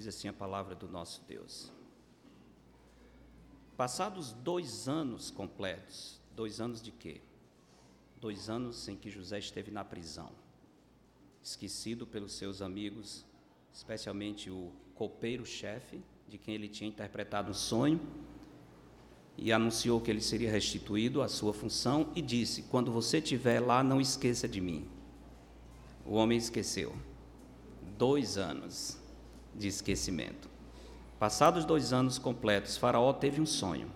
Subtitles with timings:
[0.00, 1.70] Diz assim a palavra do nosso Deus.
[3.76, 7.20] Passados dois anos completos, dois anos de quê?
[8.18, 10.30] Dois anos em que José esteve na prisão,
[11.42, 13.26] esquecido pelos seus amigos,
[13.74, 18.00] especialmente o copeiro-chefe, de quem ele tinha interpretado um sonho,
[19.36, 23.84] e anunciou que ele seria restituído à sua função e disse: Quando você estiver lá,
[23.84, 24.88] não esqueça de mim.
[26.06, 26.96] O homem esqueceu.
[27.98, 28.98] Dois anos
[29.54, 30.48] de esquecimento.
[31.18, 33.90] Passados dois anos completos, Faraó teve um sonho.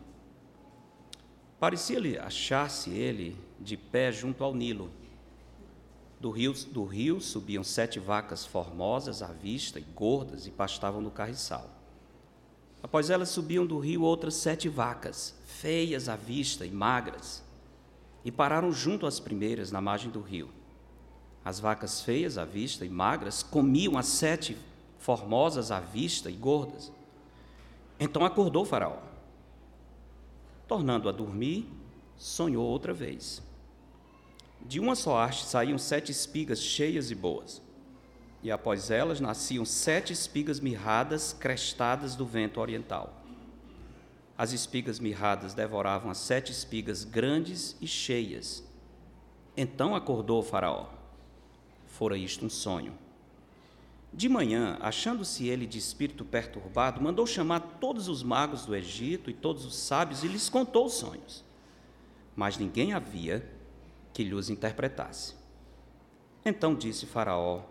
[1.59, 4.91] Parecia-lhe achar-se ele de pé junto ao Nilo.
[6.21, 11.11] Do rio, do rio subiam sete vacas formosas à vista e gordas e pastavam no
[11.11, 11.71] carriçal.
[12.83, 17.43] Após elas subiam do rio outras sete vacas, feias à vista e magras,
[18.23, 20.51] e pararam junto às primeiras na margem do rio.
[21.43, 24.57] As vacas feias à vista e magras comiam as sete
[25.05, 26.91] formosas à vista e gordas.
[28.01, 28.97] Então acordou Faraó.
[30.67, 31.71] Tornando a dormir,
[32.17, 33.43] sonhou outra vez.
[34.63, 37.61] De uma só haste saíam sete espigas cheias e boas,
[38.43, 43.13] e após elas nasciam sete espigas mirradas, crestadas do vento oriental.
[44.39, 48.65] As espigas mirradas devoravam as sete espigas grandes e cheias.
[49.55, 50.87] Então acordou o Faraó.
[51.87, 53.04] Fora isto um sonho.
[54.17, 59.35] De manhã, achando-se ele de espírito perturbado, mandou chamar todos os magos do Egito e
[59.35, 61.45] todos os sábios e lhes contou os sonhos.
[62.37, 63.45] Mas ninguém havia
[64.13, 65.35] que lhes interpretasse.
[66.45, 67.63] Então disse Faraó,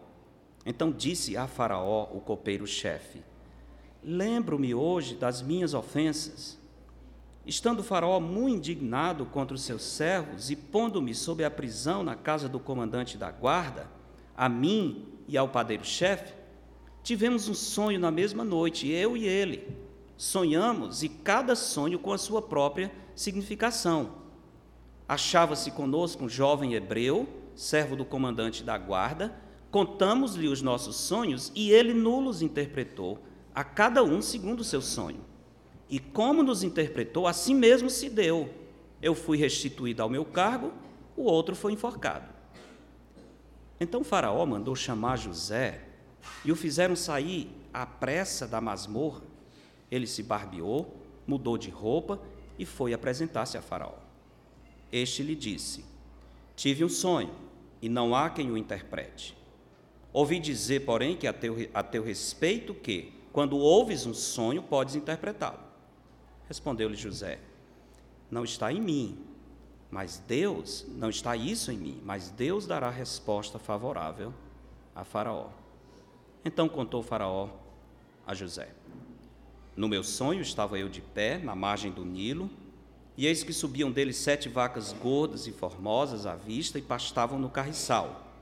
[0.65, 3.23] então disse a Faraó o copeiro-chefe:
[4.03, 6.59] Lembro-me hoje das minhas ofensas.
[7.45, 12.49] Estando Faraó muito indignado contra os seus servos e pondo-me sob a prisão na casa
[12.49, 13.87] do comandante da guarda,
[14.35, 16.42] a mim e ao padeiro-chefe,
[17.03, 19.67] tivemos um sonho na mesma noite, eu e ele.
[20.15, 24.23] Sonhamos e cada sonho com a sua própria significação.
[25.07, 29.35] Achava-se conosco um jovem hebreu, servo do comandante da guarda,
[29.69, 33.19] contamos-lhe os nossos sonhos e ele nulos interpretou,
[33.53, 35.19] a cada um segundo o seu sonho.
[35.89, 38.49] E como nos interpretou, assim mesmo se deu.
[39.01, 40.71] Eu fui restituído ao meu cargo,
[41.15, 42.33] o outro foi enforcado.
[43.79, 45.81] Então Faraó mandou chamar José
[46.43, 49.21] e o fizeram sair à pressa da masmorra.
[49.91, 52.19] Ele se barbeou, mudou de roupa
[52.57, 53.95] e foi apresentar-se a Faraó.
[54.91, 55.85] Este lhe disse:
[56.55, 57.33] Tive um sonho
[57.81, 59.35] e não há quem o interprete.
[60.11, 64.95] Ouvi dizer, porém, que a teu, a teu respeito que, quando ouves um sonho, podes
[64.95, 65.59] interpretá-lo.
[66.47, 67.39] Respondeu-lhe José:
[68.29, 69.17] Não está em mim,
[69.89, 74.33] mas Deus, não está isso em mim, mas Deus dará resposta favorável
[74.95, 75.49] a Faraó.
[76.45, 77.49] Então contou Faraó
[78.25, 78.69] a José:
[79.75, 82.49] No meu sonho estava eu de pé na margem do Nilo,
[83.15, 87.49] e eis que subiam dele sete vacas gordas e formosas à vista e pastavam no
[87.49, 88.33] carriçal.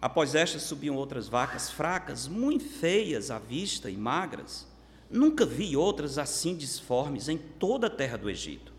[0.00, 4.66] Após estas subiam outras vacas fracas, muito feias à vista e magras.
[5.10, 8.72] Nunca vi outras assim disformes em toda a terra do Egito.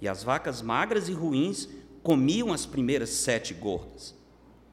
[0.00, 1.68] E as vacas magras e ruins
[2.02, 4.14] comiam as primeiras sete gordas.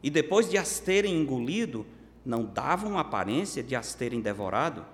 [0.01, 1.85] E depois de as terem engolido,
[2.25, 4.85] não davam aparência de as terem devorado,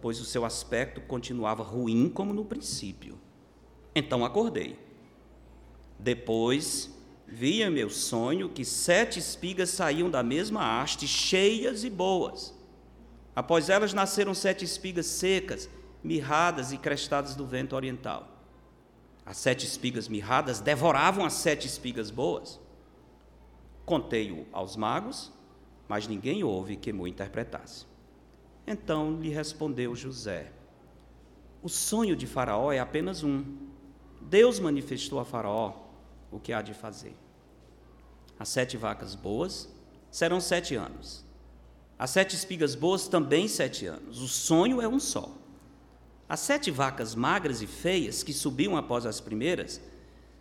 [0.00, 3.18] pois o seu aspecto continuava ruim como no princípio.
[3.94, 4.78] Então acordei.
[5.98, 6.90] Depois
[7.26, 12.54] vi em meu sonho que sete espigas saíam da mesma haste, cheias e boas.
[13.36, 15.68] Após elas nasceram sete espigas secas,
[16.02, 18.26] mirradas e crestadas do vento oriental.
[19.24, 22.58] As sete espigas mirradas devoravam as sete espigas boas.
[23.84, 25.32] Contei-o aos magos,
[25.90, 27.84] mas ninguém houve que me interpretasse.
[28.64, 30.52] Então lhe respondeu José:
[31.60, 33.44] O sonho de Faraó é apenas um.
[34.20, 35.74] Deus manifestou a Faraó
[36.30, 37.16] o que há de fazer.
[38.38, 39.68] As sete vacas boas
[40.12, 41.24] serão sete anos.
[41.98, 44.22] As sete espigas boas também sete anos.
[44.22, 45.28] O sonho é um só.
[46.28, 49.80] As sete vacas magras e feias que subiam após as primeiras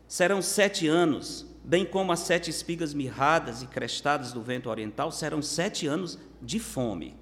[0.07, 5.41] serão sete anos, bem como as sete espigas mirradas e crestadas do vento oriental serão
[5.41, 7.15] sete anos de fome.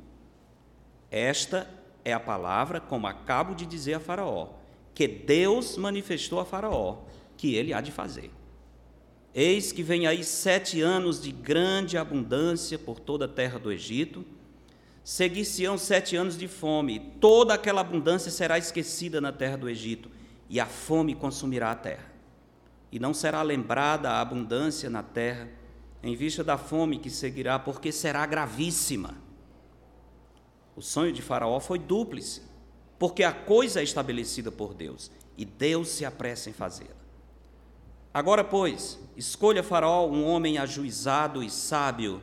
[1.09, 1.69] Esta
[2.03, 4.49] é a palavra, como acabo de dizer a Faraó,
[4.93, 6.99] que Deus manifestou a Faraó
[7.35, 8.31] que ele há de fazer.
[9.33, 14.25] Eis que vem aí sete anos de grande abundância por toda a terra do Egito
[15.07, 20.11] Seguir-se-ão sete anos de fome, toda aquela abundância será esquecida na terra do Egito,
[20.49, 22.11] e a fome consumirá a terra.
[22.91, 25.49] E não será lembrada a abundância na terra,
[26.01, 29.15] em vista da fome que seguirá, porque será gravíssima.
[30.75, 32.43] O sonho de Faraó foi dúplice,
[32.99, 36.95] porque a coisa é estabelecida por Deus e Deus se apressa em fazê-la.
[38.13, 42.21] Agora, pois, escolha Faraó um homem ajuizado e sábio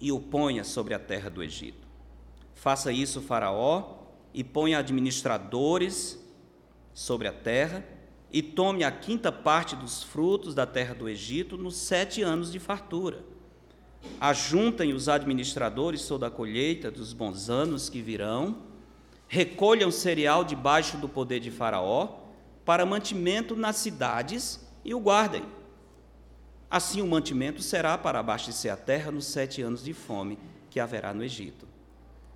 [0.00, 1.86] e o ponha sobre a terra do Egito.
[2.54, 3.98] Faça isso, Faraó,
[4.32, 6.18] e ponha administradores
[6.92, 7.84] sobre a terra,
[8.34, 12.58] e tome a quinta parte dos frutos da terra do Egito nos sete anos de
[12.58, 13.24] fartura.
[14.20, 18.58] Ajuntem os administradores toda a colheita dos bons anos que virão,
[19.28, 22.22] recolham cereal debaixo do poder de Faraó,
[22.64, 25.44] para mantimento nas cidades e o guardem.
[26.68, 30.40] Assim o mantimento será para abastecer a terra nos sete anos de fome
[30.70, 31.68] que haverá no Egito,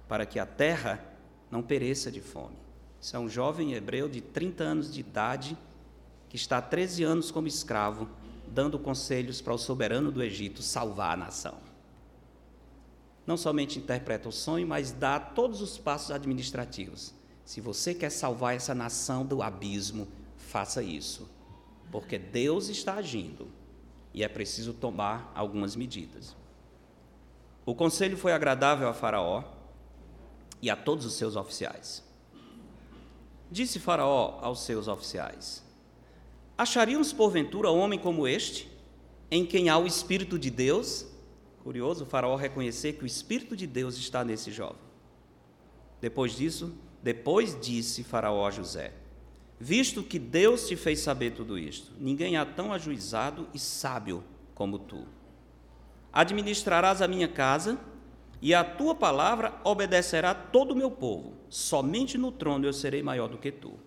[0.07, 1.05] para que a terra
[1.51, 2.57] não pereça de fome.
[3.01, 5.59] Isso é um jovem hebreu de 30 anos de idade
[6.29, 8.09] que está há 13 anos como escravo,
[8.47, 11.59] dando conselhos para o soberano do Egito salvar a nação.
[13.27, 17.13] Não somente interpreta o sonho, mas dá todos os passos administrativos.
[17.45, 21.29] Se você quer salvar essa nação do abismo, faça isso,
[21.91, 23.49] porque Deus está agindo
[24.15, 26.35] e é preciso tomar algumas medidas.
[27.65, 29.45] O conselho foi agradável a Faraó
[30.63, 32.03] e a todos os seus oficiais.
[33.51, 35.63] Disse Faraó aos seus oficiais:
[36.59, 38.69] Acharíamos porventura homem como este,
[39.31, 41.07] em quem há o Espírito de Deus?
[41.63, 44.83] Curioso o Faraó reconhecer que o Espírito de Deus está nesse jovem.
[46.01, 48.93] Depois disso, depois disse Faraó a José:
[49.61, 54.81] Visto que Deus te fez saber tudo isto, ninguém há tão ajuizado e sábio como
[54.81, 55.07] tu.
[56.13, 57.79] Administrarás a minha casa
[58.43, 61.35] e a tua palavra obedecerá todo o meu povo.
[61.49, 63.79] Somente no trono eu serei maior do que tu.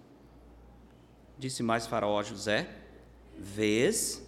[1.42, 2.70] Disse mais Faraó a José:
[3.36, 4.22] Vês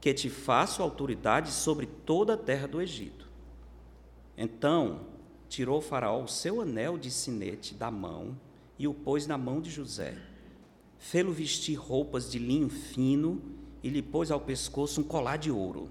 [0.00, 3.28] que te faço autoridade sobre toda a terra do Egito.
[4.38, 5.00] Então
[5.48, 8.38] tirou Faraó o seu anel de sinete da mão
[8.78, 10.16] e o pôs na mão de José.
[11.00, 13.42] Fê-lo vestir roupas de linho fino
[13.82, 15.90] e lhe pôs ao pescoço um colar de ouro.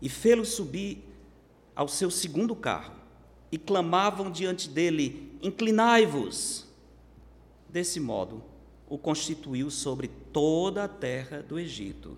[0.00, 1.02] E fê-lo subir
[1.74, 2.94] ao seu segundo carro.
[3.50, 6.68] E clamavam diante dele: Inclinai-vos.
[7.68, 8.51] Desse modo,
[8.92, 12.14] o constituiu sobre toda a terra do Egito.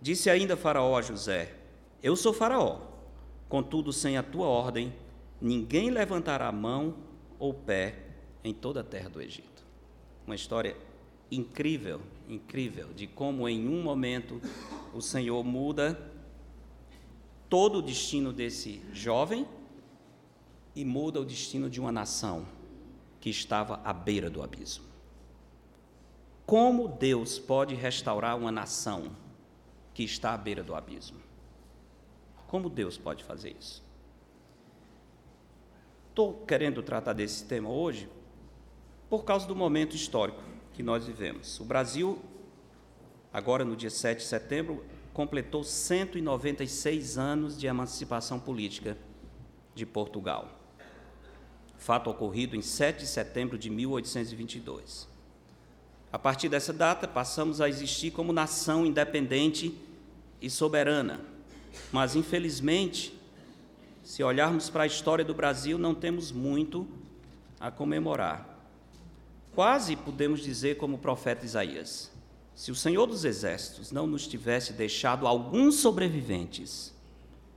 [0.00, 1.56] Disse ainda Faraó a José:
[2.02, 2.80] Eu sou Faraó,
[3.50, 4.94] contudo, sem a tua ordem,
[5.38, 6.96] ninguém levantará mão
[7.38, 7.96] ou pé
[8.42, 9.62] em toda a terra do Egito.
[10.26, 10.74] Uma história
[11.30, 14.40] incrível, incrível, de como em um momento
[14.94, 16.00] o Senhor muda
[17.46, 19.46] todo o destino desse jovem
[20.74, 22.46] e muda o destino de uma nação
[23.20, 24.87] que estava à beira do abismo.
[26.48, 29.14] Como Deus pode restaurar uma nação
[29.92, 31.20] que está à beira do abismo?
[32.46, 33.84] Como Deus pode fazer isso?
[36.08, 38.08] Estou querendo tratar desse tema hoje
[39.10, 40.42] por causa do momento histórico
[40.72, 41.60] que nós vivemos.
[41.60, 42.18] O Brasil,
[43.30, 48.96] agora no dia 7 de setembro, completou 196 anos de emancipação política
[49.74, 50.48] de Portugal.
[51.76, 55.17] Fato ocorrido em 7 de setembro de 1822.
[56.12, 59.76] A partir dessa data, passamos a existir como nação independente
[60.40, 61.20] e soberana.
[61.92, 63.14] Mas, infelizmente,
[64.02, 66.88] se olharmos para a história do Brasil, não temos muito
[67.60, 68.58] a comemorar.
[69.54, 72.10] Quase podemos dizer como o profeta Isaías:
[72.54, 76.94] se o Senhor dos Exércitos não nos tivesse deixado alguns sobreviventes,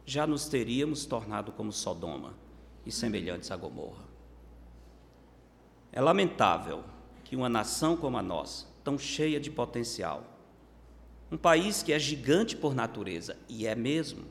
[0.05, 2.33] já nos teríamos tornado como Sodoma
[2.85, 4.03] e semelhantes a Gomorra.
[5.91, 6.83] É lamentável
[7.31, 10.37] que uma nação como a nossa, tão cheia de potencial,
[11.31, 14.25] um país que é gigante por natureza, e é mesmo,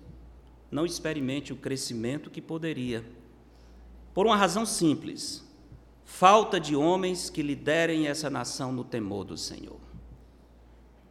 [0.71, 3.03] não experimente o crescimento que poderia.
[4.13, 5.43] Por uma razão simples:
[6.05, 9.81] Falta de homens que liderem essa nação no temor do Senhor.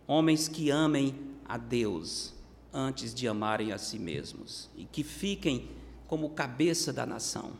[0.05, 2.35] Homens que amem a Deus
[2.71, 5.71] antes de amarem a si mesmos e que fiquem
[6.05, 7.53] como cabeça da nação,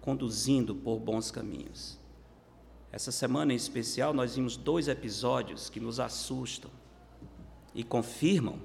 [0.00, 2.00] conduzindo por bons caminhos.
[2.92, 6.70] Essa semana em especial, nós vimos dois episódios que nos assustam
[7.74, 8.60] e confirmam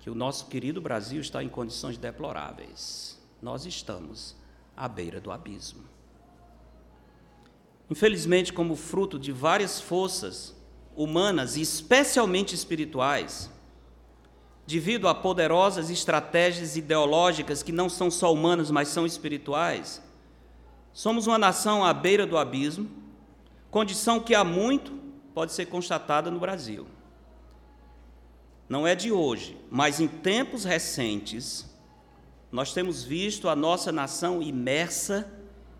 [0.00, 3.16] que o nosso querido Brasil está em condições deploráveis.
[3.40, 4.34] Nós estamos
[4.76, 5.84] à beira do abismo.
[7.88, 10.56] Infelizmente, como fruto de várias forças
[10.96, 13.48] humanas e especialmente espirituais,
[14.66, 20.02] devido a poderosas estratégias ideológicas que não são só humanas, mas são espirituais,
[20.92, 23.06] somos uma nação à beira do abismo,
[23.70, 24.92] condição que há muito
[25.34, 26.86] pode ser constatada no Brasil.
[28.68, 31.66] Não é de hoje, mas em tempos recentes,
[32.52, 35.30] nós temos visto a nossa nação imersa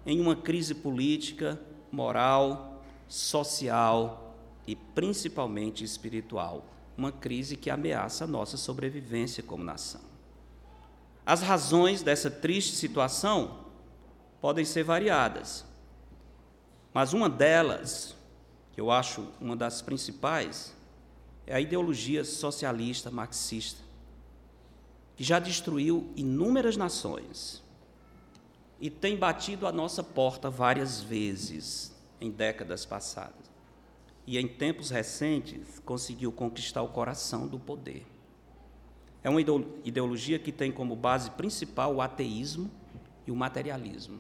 [0.07, 1.61] em uma crise política,
[1.93, 6.65] moral, social e principalmente espiritual,
[6.97, 10.01] uma crise que ameaça a nossa sobrevivência como nação.
[11.25, 13.67] As razões dessa triste situação
[14.41, 15.65] podem ser variadas,
[16.99, 18.17] mas uma delas,
[18.73, 20.75] que eu acho uma das principais,
[21.47, 23.81] é a ideologia socialista marxista,
[25.15, 27.63] que já destruiu inúmeras nações
[28.81, 33.49] e tem batido a nossa porta várias vezes em décadas passadas.
[34.27, 38.05] E em tempos recentes conseguiu conquistar o coração do poder.
[39.23, 39.41] É uma
[39.85, 42.69] ideologia que tem como base principal o ateísmo
[43.25, 44.19] e o materialismo,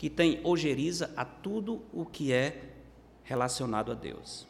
[0.00, 2.72] que tem ojeriza a tudo o que é
[3.22, 4.46] relacionado a Deus.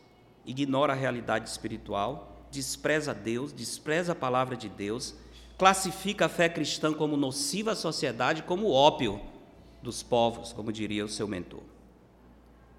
[0.47, 5.17] Ignora a realidade espiritual, despreza Deus, despreza a palavra de Deus,
[5.59, 9.21] classifica a fé cristã como nociva à sociedade, como ópio
[9.83, 11.65] dos povos, como diria o seu mentor.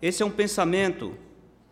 [0.01, 1.17] Esse é um pensamento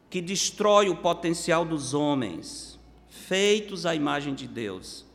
[0.09, 2.77] que destrói o potencial dos homens,
[3.07, 5.05] feitos à imagem de Deus,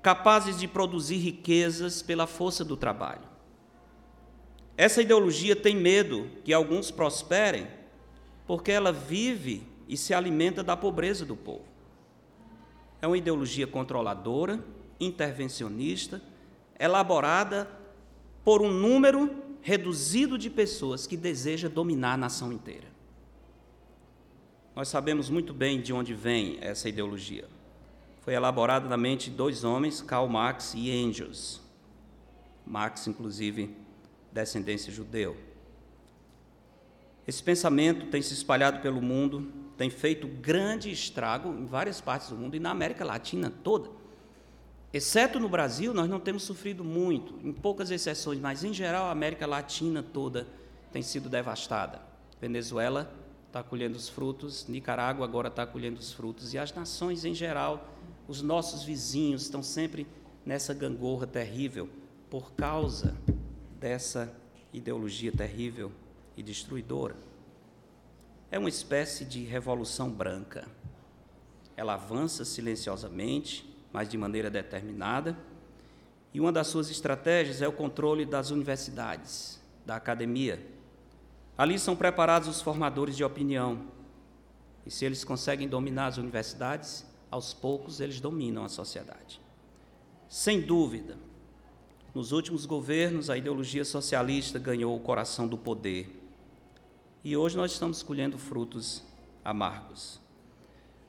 [0.00, 3.28] capazes de produzir riquezas pela força do trabalho.
[4.78, 7.66] Essa ideologia tem medo que alguns prosperem,
[8.46, 11.64] porque ela vive e se alimenta da pobreza do povo.
[13.02, 14.64] É uma ideologia controladora,
[15.00, 16.22] intervencionista,
[16.78, 17.68] elaborada
[18.44, 19.28] por um número
[19.62, 22.86] reduzido de pessoas que deseja dominar a nação inteira.
[24.76, 27.48] Nós sabemos muito bem de onde vem essa ideologia.
[28.20, 31.60] Foi elaborada na mente de dois homens, Karl Marx e Engels.
[32.64, 33.74] Marx, inclusive,
[34.32, 35.36] descendência judeu.
[37.26, 42.36] Esse pensamento tem se espalhado pelo mundo, tem feito grande estrago em várias partes do
[42.36, 43.90] mundo e na América Latina toda.
[44.92, 49.10] Exceto no Brasil, nós não temos sofrido muito, em poucas exceções, mas em geral a
[49.10, 50.46] América Latina toda
[50.90, 52.00] tem sido devastada.
[52.40, 53.12] Venezuela
[53.46, 57.92] está colhendo os frutos, Nicarágua agora está colhendo os frutos, e as nações em geral,
[58.26, 60.06] os nossos vizinhos estão sempre
[60.46, 61.90] nessa gangorra terrível
[62.30, 63.14] por causa
[63.78, 64.34] dessa
[64.72, 65.92] ideologia terrível
[66.36, 67.16] e destruidora.
[68.50, 70.66] É uma espécie de revolução branca.
[71.76, 75.36] Ela avança silenciosamente, mas de maneira determinada.
[76.32, 80.64] E uma das suas estratégias é o controle das universidades, da academia.
[81.56, 83.86] Ali são preparados os formadores de opinião.
[84.86, 89.40] E se eles conseguem dominar as universidades, aos poucos eles dominam a sociedade.
[90.28, 91.18] Sem dúvida,
[92.18, 96.20] nos últimos governos, a ideologia socialista ganhou o coração do poder.
[97.22, 99.04] E hoje nós estamos colhendo frutos
[99.44, 100.20] amargos.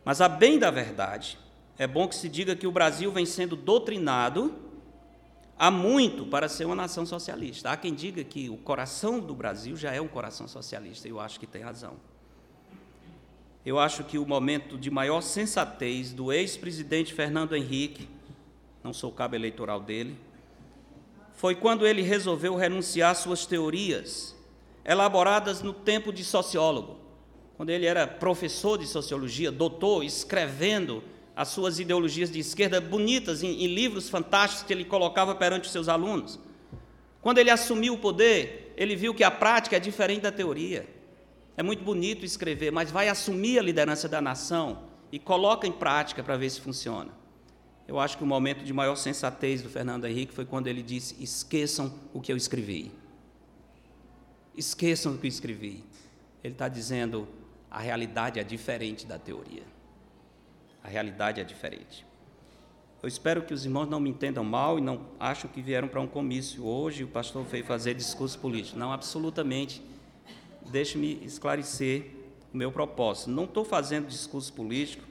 [0.06, 1.40] Mas, a bem da verdade,
[1.80, 4.54] é bom que se diga que o Brasil vem sendo doutrinado
[5.58, 7.72] há muito para ser uma nação socialista.
[7.72, 11.20] Há quem diga que o coração do Brasil já é um coração socialista, e eu
[11.20, 11.96] acho que tem razão.
[13.66, 18.08] Eu acho que o momento de maior sensatez do ex-presidente Fernando Henrique,
[18.84, 20.16] não sou cabo eleitoral dele,
[21.40, 24.36] foi quando ele resolveu renunciar suas teorias,
[24.84, 26.98] elaboradas no tempo de sociólogo,
[27.56, 31.02] quando ele era professor de sociologia, doutor, escrevendo
[31.34, 35.72] as suas ideologias de esquerda bonitas em, em livros fantásticos que ele colocava perante os
[35.72, 36.38] seus alunos.
[37.22, 40.90] Quando ele assumiu o poder, ele viu que a prática é diferente da teoria.
[41.56, 44.80] É muito bonito escrever, mas vai assumir a liderança da nação
[45.10, 47.19] e coloca em prática para ver se funciona.
[47.90, 51.16] Eu acho que o momento de maior sensatez do Fernando Henrique foi quando ele disse:
[51.20, 52.92] esqueçam o que eu escrevi.
[54.56, 55.84] Esqueçam o que eu escrevi.
[56.44, 57.28] Ele está dizendo:
[57.68, 59.64] a realidade é diferente da teoria.
[60.84, 62.06] A realidade é diferente.
[63.02, 66.00] Eu espero que os irmãos não me entendam mal e não acham que vieram para
[66.00, 68.78] um comício hoje o pastor veio fazer discurso político.
[68.78, 69.82] Não, absolutamente.
[70.70, 72.12] Deixe-me esclarecer
[72.54, 73.32] o meu propósito.
[73.32, 75.09] Não estou fazendo discurso político,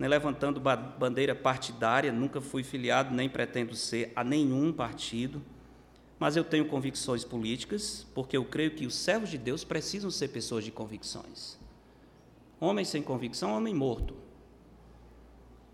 [0.00, 0.58] nem levantando
[0.98, 5.42] bandeira partidária, nunca fui filiado, nem pretendo ser a nenhum partido,
[6.18, 10.28] mas eu tenho convicções políticas, porque eu creio que os servos de Deus precisam ser
[10.28, 11.58] pessoas de convicções.
[12.58, 14.16] Homem sem convicção é homem morto.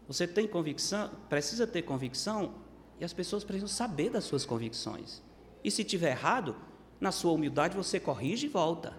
[0.08, 2.54] Você tem convicção, precisa ter convicção,
[2.98, 5.22] e as pessoas precisam saber das suas convicções.
[5.62, 6.56] E se tiver errado,
[7.00, 8.92] na sua humildade você corrige e volta.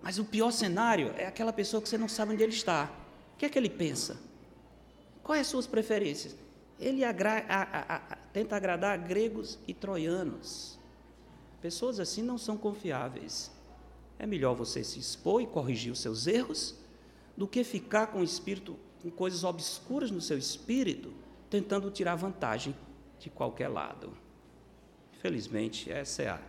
[0.00, 2.88] Mas o pior cenário é aquela pessoa que você não sabe onde ele está.
[3.34, 4.32] O que é que ele pensa?
[5.24, 6.36] Quais as suas preferências?
[6.78, 10.78] Ele agra a, a, a, tenta agradar gregos e troianos.
[11.62, 13.50] Pessoas assim não são confiáveis.
[14.18, 16.74] É melhor você se expor e corrigir os seus erros
[17.36, 21.12] do que ficar com o espírito com coisas obscuras no seu espírito,
[21.50, 22.74] tentando tirar vantagem
[23.18, 24.16] de qualquer lado.
[25.12, 26.40] Infelizmente, essa é a,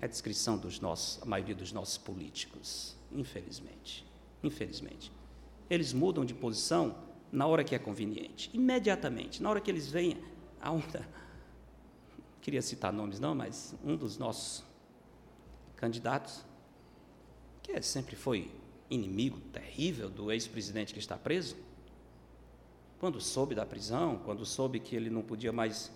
[0.00, 2.96] a descrição dos nossos, a maioria dos nossos políticos.
[3.12, 4.06] Infelizmente.
[4.42, 5.12] Infelizmente.
[5.68, 10.16] Eles mudam de posição na hora que é conveniente, imediatamente, na hora que eles veem
[10.60, 11.06] a onda.
[12.40, 14.64] Queria citar nomes, não, mas um dos nossos
[15.76, 16.44] candidatos,
[17.62, 18.50] que é, sempre foi
[18.88, 21.56] inimigo terrível do ex-presidente que está preso,
[22.98, 25.90] quando soube da prisão, quando soube que ele não podia mais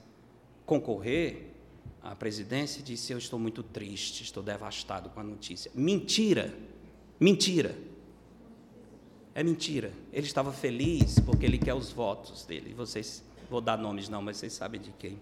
[0.65, 1.51] concorrer
[2.03, 5.71] à presidência, disse: Eu estou muito triste, estou devastado com a notícia.
[5.75, 6.57] Mentira!
[7.21, 7.77] Mentira!
[9.35, 9.93] É mentira.
[10.13, 12.73] Ele estava feliz porque ele quer os votos dele.
[12.73, 15.19] Vocês, vou dar nomes não, mas vocês sabem de quem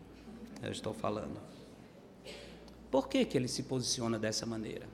[0.63, 1.41] eu estou falando.
[2.91, 4.87] Por que, que ele se posiciona dessa maneira?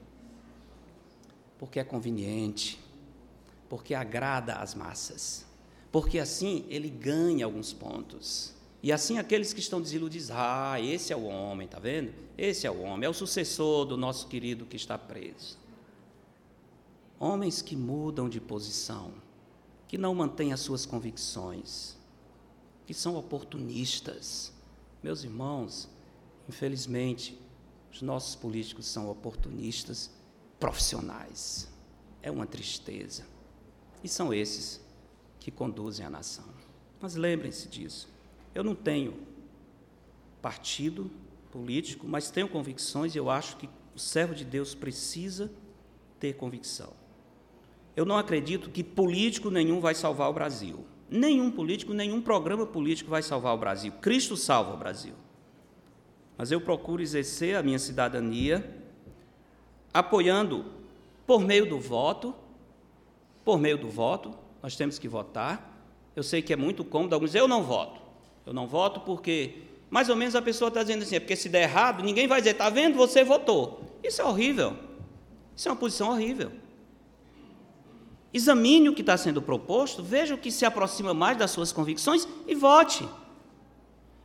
[1.58, 2.78] Porque é conveniente,
[3.68, 5.44] porque agrada as massas,
[5.90, 8.54] porque assim ele ganha alguns pontos.
[8.80, 12.12] E assim aqueles que estão desiludidos, ah, esse é o homem, tá vendo?
[12.36, 15.58] Esse é o homem, é o sucessor do nosso querido que está preso.
[17.20, 19.12] Homens que mudam de posição,
[19.88, 21.96] que não mantêm as suas convicções,
[22.86, 24.52] que são oportunistas.
[25.02, 25.88] Meus irmãos,
[26.48, 27.38] infelizmente,
[27.92, 30.10] os nossos políticos são oportunistas
[30.60, 31.68] profissionais.
[32.22, 33.26] É uma tristeza.
[34.02, 34.80] E são esses
[35.40, 36.44] que conduzem a nação.
[37.00, 38.08] Mas lembrem-se disso.
[38.54, 39.26] Eu não tenho
[40.40, 41.10] partido
[41.50, 45.50] político, mas tenho convicções e eu acho que o servo de Deus precisa
[46.20, 46.92] ter convicção.
[47.98, 50.86] Eu não acredito que político nenhum vai salvar o Brasil.
[51.10, 53.90] Nenhum político, nenhum programa político vai salvar o Brasil.
[54.00, 55.14] Cristo salva o Brasil.
[56.36, 58.72] Mas eu procuro exercer a minha cidadania
[59.92, 60.64] apoiando
[61.26, 62.36] por meio do voto,
[63.44, 64.32] por meio do voto,
[64.62, 65.84] nós temos que votar.
[66.14, 68.00] Eu sei que é muito cômodo alguns eu não voto.
[68.46, 71.48] Eu não voto porque, mais ou menos a pessoa está dizendo assim, é porque se
[71.48, 73.98] der errado, ninguém vai dizer, está vendo, você votou.
[74.04, 74.76] Isso é horrível.
[75.56, 76.52] Isso é uma posição horrível.
[78.32, 82.28] Examine o que está sendo proposto, veja o que se aproxima mais das suas convicções
[82.46, 83.08] e vote.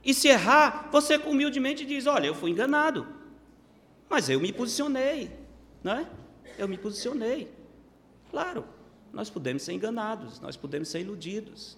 [0.03, 3.07] E se errar, você humildemente diz: Olha, eu fui enganado,
[4.09, 5.31] mas eu me posicionei,
[5.81, 6.07] não é?
[6.57, 7.49] Eu me posicionei.
[8.29, 8.65] Claro,
[9.13, 11.77] nós podemos ser enganados, nós podemos ser iludidos.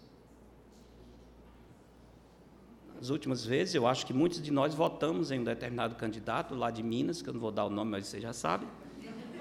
[2.95, 6.71] Nas últimas vezes, eu acho que muitos de nós votamos em um determinado candidato lá
[6.71, 8.65] de Minas, que eu não vou dar o nome, mas você já sabe,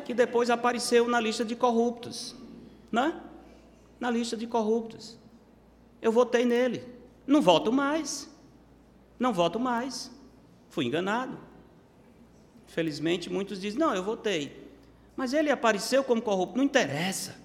[0.05, 2.37] que depois apareceu na lista de corruptos
[2.95, 3.21] né?
[4.05, 5.19] na lista de corruptos.
[6.03, 6.87] Eu votei nele.
[7.27, 8.29] Não voto mais.
[9.19, 10.11] Não voto mais.
[10.69, 11.39] Fui enganado.
[12.67, 14.69] Felizmente, muitos dizem: não, eu votei.
[15.17, 16.57] Mas ele apareceu como corrupto.
[16.57, 17.37] Não interessa.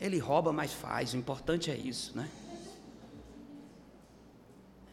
[0.00, 1.14] Ele rouba, mas faz.
[1.14, 2.28] O importante é isso, né?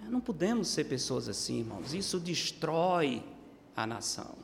[0.08, 1.94] Não podemos ser pessoas assim, irmãos.
[1.94, 3.24] Isso destrói
[3.76, 4.36] a nação.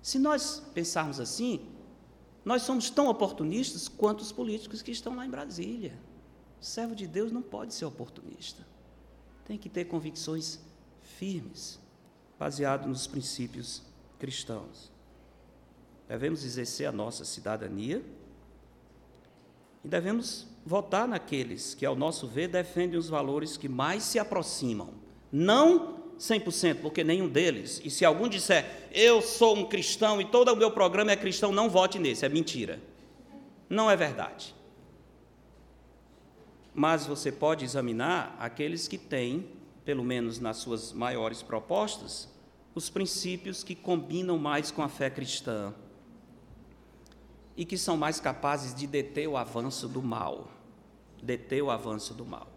[0.00, 1.60] Se nós pensarmos assim,
[2.46, 5.98] nós somos tão oportunistas quanto os políticos que estão lá em Brasília.
[6.60, 8.64] O servo de Deus não pode ser oportunista.
[9.44, 10.60] Tem que ter convicções
[11.18, 11.80] firmes,
[12.38, 13.82] baseado nos princípios
[14.16, 14.92] cristãos.
[16.08, 18.00] Devemos exercer a nossa cidadania
[19.82, 24.94] e devemos votar naqueles que, ao nosso ver, defendem os valores que mais se aproximam,
[25.32, 27.80] não 100%, porque nenhum deles.
[27.84, 31.52] E se algum disser, eu sou um cristão e todo o meu programa é cristão,
[31.52, 32.80] não vote nesse, é mentira.
[33.68, 34.54] Não é verdade.
[36.74, 39.48] Mas você pode examinar aqueles que têm,
[39.84, 42.28] pelo menos nas suas maiores propostas,
[42.74, 45.74] os princípios que combinam mais com a fé cristã
[47.56, 50.50] e que são mais capazes de deter o avanço do mal.
[51.22, 52.55] Deter o avanço do mal.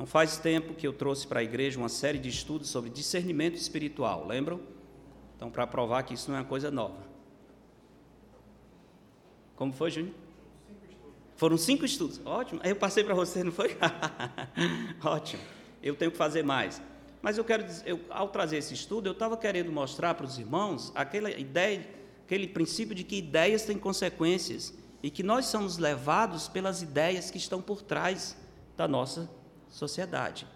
[0.00, 3.56] Não faz tempo que eu trouxe para a igreja uma série de estudos sobre discernimento
[3.56, 4.58] espiritual, lembram?
[5.36, 6.96] Então, para provar que isso não é uma coisa nova.
[9.54, 10.14] Como foi, Júnior?
[11.36, 12.18] Foram cinco estudos.
[12.24, 12.62] Ótimo.
[12.64, 13.76] Eu passei para você, não foi?
[15.04, 15.42] Ótimo.
[15.82, 16.80] Eu tenho que fazer mais.
[17.20, 20.38] Mas eu quero dizer, eu, ao trazer esse estudo, eu estava querendo mostrar para os
[20.38, 21.86] irmãos aquela ideia,
[22.24, 27.36] aquele princípio de que ideias têm consequências e que nós somos levados pelas ideias que
[27.36, 28.34] estão por trás
[28.78, 29.38] da nossa
[29.70, 30.46] sociedade.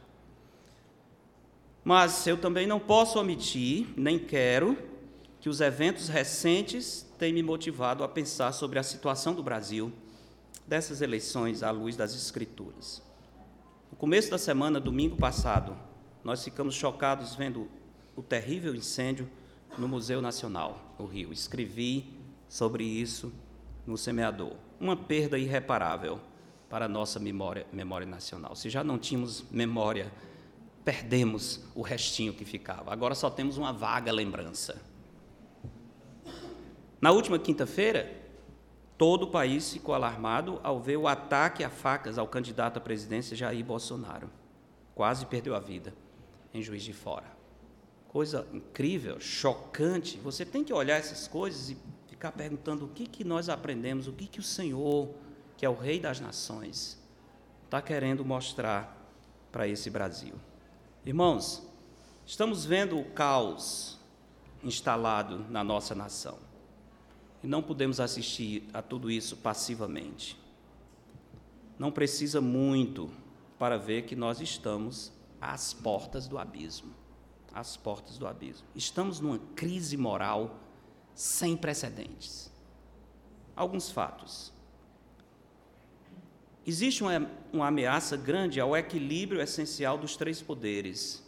[1.83, 4.77] Mas eu também não posso omitir, nem quero,
[5.40, 9.92] que os eventos recentes têm me motivado a pensar sobre a situação do Brasil
[10.66, 13.03] dessas eleições à luz das Escrituras.
[13.90, 15.77] No começo da semana, domingo passado,
[16.24, 17.68] nós ficamos chocados vendo
[18.16, 19.29] o terrível incêndio
[19.77, 21.33] no Museu Nacional, no Rio.
[21.33, 22.14] Escrevi
[22.48, 23.33] sobre isso
[23.87, 24.55] no Semeador.
[24.81, 26.18] Uma perda irreparável
[26.75, 28.57] para a nossa memória, memória nacional.
[28.57, 30.11] Se já não tínhamos memória
[30.85, 32.93] perdemos o restinho que ficava.
[32.93, 34.83] Agora só temos uma vaga lembrança.
[37.01, 38.13] Na última quinta-feira,
[38.99, 43.37] todo o país ficou alarmado ao ver o ataque a facas ao candidato à presidência
[43.37, 44.29] Jair Bolsonaro.
[44.97, 45.95] Quase perdeu a vida
[46.53, 47.31] em Juiz de Fora.
[48.09, 50.19] Coisa incrível, chocante.
[50.19, 51.77] Você tem que olhar essas coisas e
[52.09, 55.15] ficar perguntando o que, que nós aprendemos, o que, que o Senhor,
[55.57, 56.99] que é o Rei das Nações,
[57.64, 58.97] está querendo mostrar
[59.53, 60.35] para esse Brasil.
[61.05, 61.62] Irmãos,
[62.25, 63.99] estamos vendo o caos
[64.62, 66.38] instalado na nossa nação.
[67.43, 70.40] E não podemos assistir a tudo isso passivamente.
[71.79, 73.11] Não precisa muito
[73.59, 76.95] para ver que nós estamos às portas do abismo.
[77.53, 78.67] Às portas do abismo.
[78.75, 80.59] Estamos numa crise moral
[81.14, 82.51] sem precedentes.
[83.55, 84.54] Alguns fatos.
[86.66, 91.22] Existe uma, uma ameaça grande ao equilíbrio essencial dos três poderes,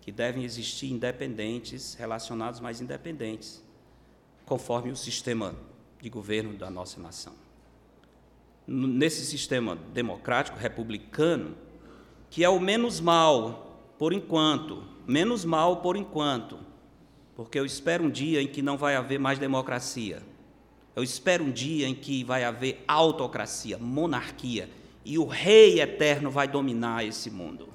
[0.00, 3.62] que devem existir independentes, relacionados, mas independentes
[4.44, 5.54] conforme o sistema
[6.00, 7.32] de governo da nossa nação.
[8.66, 11.56] Nesse sistema democrático, republicano,
[12.28, 16.58] que é o menos mal, por enquanto, menos mal por enquanto,
[17.36, 20.22] porque eu espero um dia em que não vai haver mais democracia.
[21.00, 24.68] Eu espero um dia em que vai haver autocracia, monarquia,
[25.02, 27.70] e o rei eterno vai dominar esse mundo.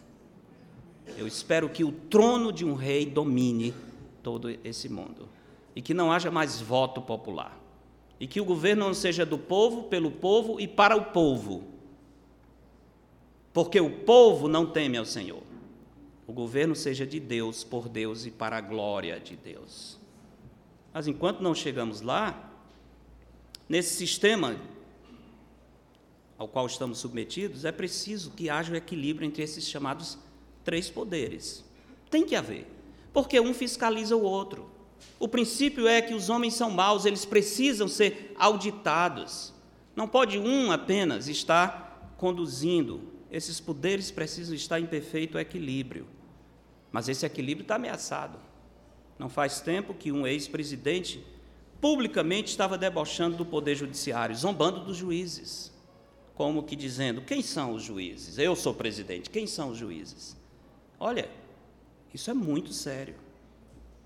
[1.18, 3.74] Eu espero que o trono de um rei domine
[4.22, 5.28] todo esse mundo
[5.76, 7.60] e que não haja mais voto popular.
[8.20, 11.64] E que o governo não seja do povo, pelo povo e para o povo.
[13.52, 15.42] Porque o povo não teme ao Senhor.
[16.28, 20.00] O governo seja de Deus, por Deus e para a glória de Deus.
[20.94, 22.52] Mas enquanto não chegamos lá,
[23.68, 24.60] nesse sistema
[26.38, 30.18] ao qual estamos submetidos, é preciso que haja o um equilíbrio entre esses chamados
[30.64, 31.64] três poderes.
[32.10, 32.68] Tem que haver,
[33.14, 34.70] porque um fiscaliza o outro.
[35.20, 39.54] O princípio é que os homens são maus, eles precisam ser auditados.
[39.96, 43.14] Não pode um apenas estar conduzindo.
[43.32, 46.08] Esses poderes precisam estar em perfeito equilíbrio.
[46.92, 48.40] Mas esse equilíbrio está ameaçado.
[49.18, 51.26] Não faz tempo que um ex-presidente
[51.80, 55.72] publicamente estava debochando do poder judiciário, zombando dos juízes.
[56.34, 58.38] Como que dizendo: quem são os juízes?
[58.38, 60.36] Eu sou presidente, quem são os juízes?
[61.00, 61.30] Olha,
[62.14, 63.16] isso é muito sério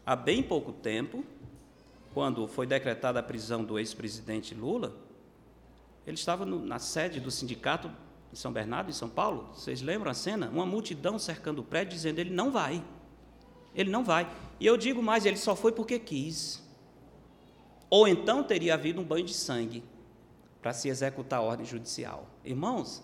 [0.09, 1.23] há bem pouco tempo,
[2.15, 4.91] quando foi decretada a prisão do ex-presidente Lula,
[6.07, 7.91] ele estava no, na sede do sindicato
[8.33, 9.51] em São Bernardo, em São Paulo.
[9.53, 10.49] Vocês lembram a cena?
[10.49, 12.83] Uma multidão cercando o prédio dizendo: ele não vai.
[13.75, 14.27] Ele não vai.
[14.59, 16.67] E eu digo mais: ele só foi porque quis.
[17.89, 19.83] Ou então teria havido um banho de sangue
[20.61, 22.27] para se executar a ordem judicial.
[22.43, 23.03] Irmãos,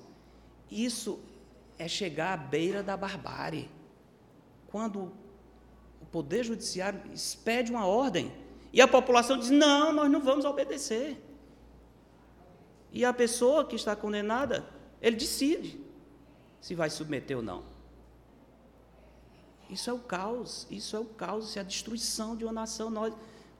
[0.69, 1.19] isso
[1.77, 3.69] é chegar à beira da barbárie.
[4.67, 5.11] Quando
[6.01, 8.31] o Poder Judiciário expede uma ordem
[8.71, 11.21] e a população diz: não, nós não vamos obedecer.
[12.91, 14.65] E a pessoa que está condenada,
[15.01, 15.79] ele decide
[16.61, 17.63] se vai submeter ou não.
[19.69, 22.89] Isso é o caos, isso é o caos, isso é a destruição de uma nação.
[22.89, 23.13] Nós,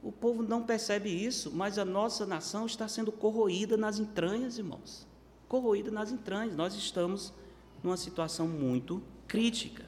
[0.05, 5.07] o povo não percebe isso, mas a nossa nação está sendo corroída nas entranhas, irmãos.
[5.49, 6.55] Corroída nas entranhas.
[6.55, 7.33] Nós estamos
[7.81, 9.83] numa situação muito crítica.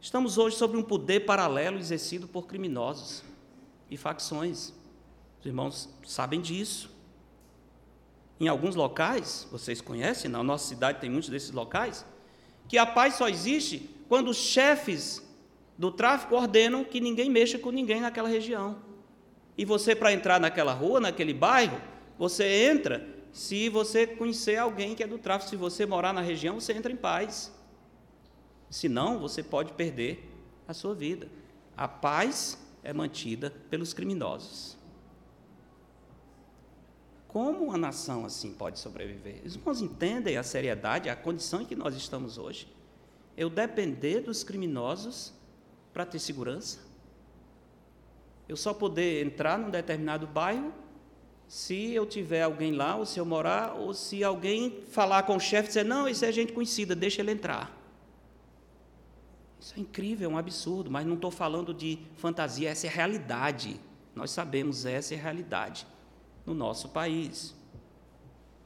[0.00, 3.22] Estamos hoje sobre um poder paralelo exercido por criminosos
[3.88, 4.72] e facções.
[5.38, 6.90] Os irmãos sabem disso.
[8.40, 12.04] Em alguns locais, vocês conhecem, na nossa cidade tem muitos desses locais,
[12.66, 15.22] que a paz só existe quando os chefes
[15.78, 18.84] do tráfico ordenam que ninguém mexa com ninguém naquela região.
[19.56, 21.80] E você, para entrar naquela rua, naquele bairro,
[22.18, 25.50] você entra se você conhecer alguém que é do tráfico.
[25.50, 27.52] Se você morar na região, você entra em paz.
[28.70, 30.30] Senão, você pode perder
[30.66, 31.28] a sua vida.
[31.76, 34.76] A paz é mantida pelos criminosos.
[37.28, 39.42] Como uma nação assim pode sobreviver?
[39.44, 42.66] Os irmãos entendem a seriedade, a condição em que nós estamos hoje?
[43.36, 45.34] Eu depender dos criminosos
[45.92, 46.85] para ter segurança?
[48.48, 50.72] Eu só poder entrar num determinado bairro
[51.48, 55.40] se eu tiver alguém lá, ou se eu morar, ou se alguém falar com o
[55.40, 57.72] chefe e dizer, não, isso é gente conhecida, deixa ele entrar.
[59.60, 63.80] Isso é incrível, é um absurdo, mas não estou falando de fantasia, essa é realidade.
[64.14, 65.86] Nós sabemos, essa é realidade
[66.44, 67.54] no nosso país.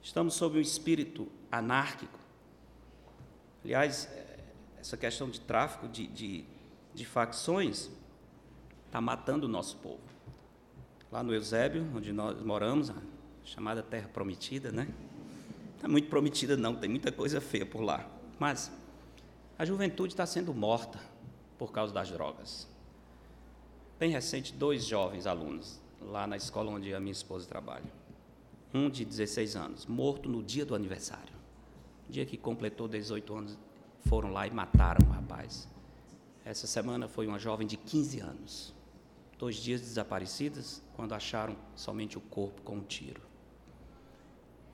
[0.03, 2.19] Estamos sob um espírito anárquico.
[3.63, 4.09] Aliás,
[4.79, 6.45] essa questão de tráfico de, de,
[6.95, 7.91] de facções
[8.91, 10.01] está matando o nosso povo.
[11.13, 12.97] Lá no Eusébio, onde nós moramos, a
[13.45, 14.89] chamada Terra Prometida, né?
[15.79, 18.05] Não é muito prometida, não, tem muita coisa feia por lá.
[18.39, 18.71] Mas
[19.61, 20.99] A juventude está sendo morta
[21.59, 22.67] por causa das drogas.
[23.99, 27.93] Bem recente, dois jovens alunos, lá na escola onde a minha esposa trabalha.
[28.73, 31.35] Um de 16 anos, morto no dia do aniversário.
[32.09, 33.59] Dia que completou 18 anos,
[34.07, 35.69] foram lá e mataram o rapaz.
[36.43, 38.80] Essa semana foi uma jovem de 15 anos.
[39.41, 43.23] Dois dias desaparecidas, quando acharam somente o corpo com um tiro.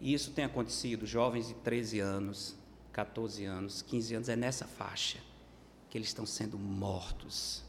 [0.00, 2.56] E isso tem acontecido, jovens de 13 anos,
[2.92, 5.18] 14 anos, 15 anos, é nessa faixa
[5.88, 7.62] que eles estão sendo mortos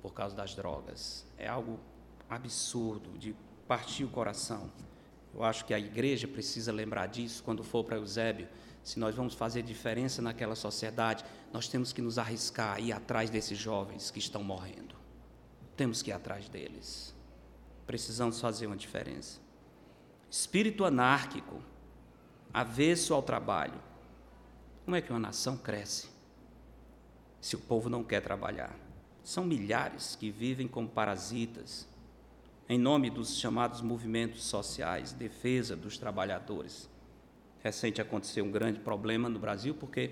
[0.00, 1.26] por causa das drogas.
[1.36, 1.80] É algo
[2.28, 3.34] absurdo, de
[3.66, 4.70] partir o coração.
[5.34, 8.46] Eu acho que a igreja precisa lembrar disso quando for para Eusébio.
[8.84, 13.30] Se nós vamos fazer diferença naquela sociedade, nós temos que nos arriscar e ir atrás
[13.30, 14.89] desses jovens que estão morrendo.
[15.80, 17.14] Temos que ir atrás deles.
[17.86, 19.40] Precisamos fazer uma diferença.
[20.30, 21.62] Espírito anárquico,
[22.52, 23.80] avesso ao trabalho.
[24.84, 26.10] Como é que uma nação cresce
[27.40, 28.76] se o povo não quer trabalhar?
[29.24, 31.88] São milhares que vivem como parasitas,
[32.68, 36.90] em nome dos chamados movimentos sociais, defesa dos trabalhadores.
[37.64, 40.10] Recente aconteceu um grande problema no Brasil, porque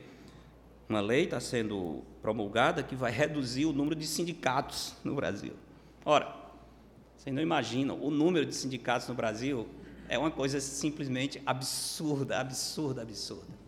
[0.88, 5.52] uma lei está sendo promulgada que vai reduzir o número de sindicatos no Brasil.
[6.04, 6.34] Ora,
[7.16, 9.68] vocês não imaginam, o número de sindicatos no Brasil
[10.08, 13.58] é uma coisa simplesmente absurda, absurda, absurda.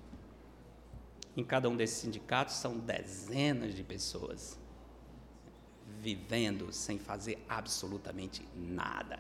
[1.37, 4.59] Em cada um desses sindicatos são dezenas de pessoas
[6.01, 9.19] vivendo sem fazer absolutamente nada.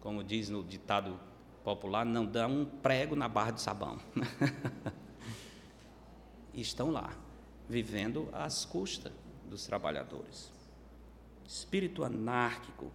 [0.00, 1.18] Como diz no ditado
[1.64, 3.98] popular, não dá um prego na barra de sabão.
[6.54, 7.12] Estão lá,
[7.68, 9.12] vivendo às custas
[9.48, 10.50] dos trabalhadores.
[11.46, 12.90] Espírito anárquico.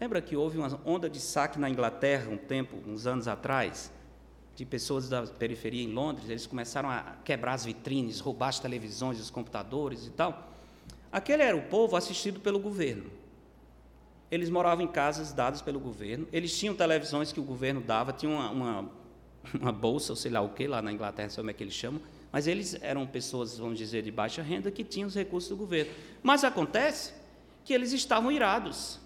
[0.00, 3.92] Lembra que houve uma onda de saque na Inglaterra um tempo, uns anos atrás,
[4.56, 9.20] de pessoas da periferia em Londres, eles começaram a quebrar as vitrines, roubar as televisões,
[9.20, 10.50] os computadores e tal.
[11.12, 13.10] Aquele era o povo assistido pelo governo.
[14.30, 18.34] Eles moravam em casas dadas pelo governo, eles tinham televisões que o governo dava, tinham
[18.34, 18.90] uma, uma,
[19.60, 21.74] uma bolsa, ou sei lá o que, lá na Inglaterra, sei como é que eles
[21.74, 22.00] chamam,
[22.32, 25.92] mas eles eram pessoas, vamos dizer, de baixa renda que tinham os recursos do governo.
[26.22, 27.12] Mas acontece
[27.64, 29.00] que eles estavam irados.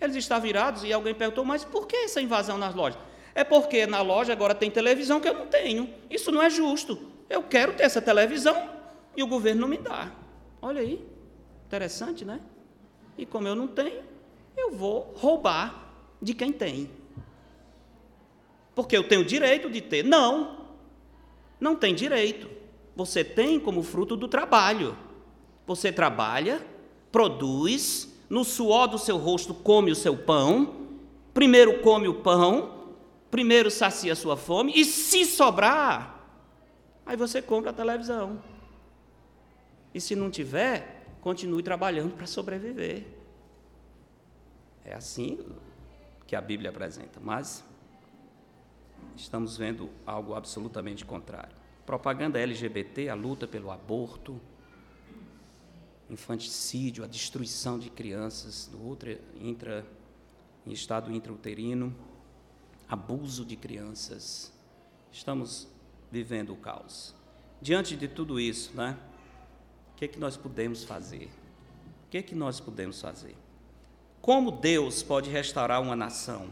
[0.00, 3.00] Eles estavam irados e alguém perguntou, mas por que essa invasão nas lojas?
[3.34, 5.92] É porque na loja agora tem televisão que eu não tenho.
[6.10, 6.98] Isso não é justo.
[7.28, 8.70] Eu quero ter essa televisão
[9.16, 10.12] e o governo não me dá.
[10.62, 11.04] Olha aí.
[11.66, 12.40] Interessante, né?
[13.16, 14.02] E como eu não tenho,
[14.56, 16.90] eu vou roubar de quem tem.
[18.74, 20.04] Porque eu tenho direito de ter.
[20.04, 20.57] Não,
[21.60, 22.48] não tem direito.
[22.94, 24.96] Você tem como fruto do trabalho.
[25.66, 26.64] Você trabalha,
[27.12, 30.88] produz, no suor do seu rosto come o seu pão,
[31.32, 32.96] primeiro come o pão,
[33.30, 36.26] primeiro sacia a sua fome, e se sobrar,
[37.04, 38.42] aí você compra a televisão.
[39.94, 43.06] E se não tiver, continue trabalhando para sobreviver.
[44.84, 45.38] É assim
[46.26, 47.64] que a Bíblia apresenta, mas
[49.16, 51.54] estamos vendo algo absolutamente contrário.
[51.84, 54.40] Propaganda LGBT, a luta pelo aborto,
[56.10, 59.86] infanticídio, a destruição de crianças do ultra, intra,
[60.66, 61.94] em estado intrauterino,
[62.88, 64.52] abuso de crianças.
[65.12, 65.68] Estamos
[66.10, 67.14] vivendo o caos.
[67.60, 68.96] Diante de tudo isso, né?
[69.98, 71.28] que, é que nós podemos fazer?
[72.06, 73.36] O que, é que nós podemos fazer?
[74.22, 76.48] Como Deus pode restaurar uma nação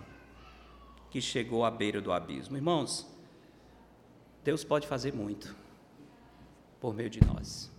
[1.16, 2.58] que chegou à beira do abismo?
[2.58, 3.06] Irmãos,
[4.44, 5.56] Deus pode fazer muito
[6.78, 7.70] por meio de nós.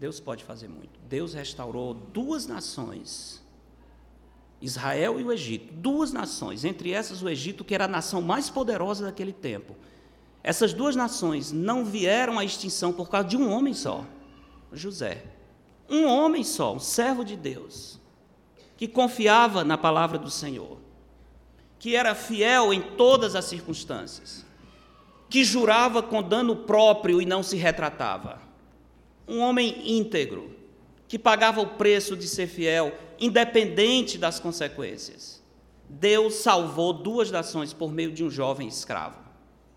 [0.00, 0.98] Deus pode fazer muito.
[1.08, 3.40] Deus restaurou duas nações,
[4.60, 8.50] Israel e o Egito, duas nações, entre essas o Egito, que era a nação mais
[8.50, 9.76] poderosa daquele tempo.
[10.42, 14.04] Essas duas nações não vieram à extinção por causa de um homem só.
[14.72, 15.24] José.
[15.88, 18.00] Um homem só, um servo de Deus,
[18.76, 20.84] que confiava na palavra do Senhor,
[21.78, 24.44] que era fiel em todas as circunstâncias,
[25.28, 28.40] que jurava com dano próprio e não se retratava.
[29.26, 30.54] Um homem íntegro,
[31.08, 35.42] que pagava o preço de ser fiel, independente das consequências.
[35.88, 39.18] Deus salvou duas nações por meio de um jovem escravo,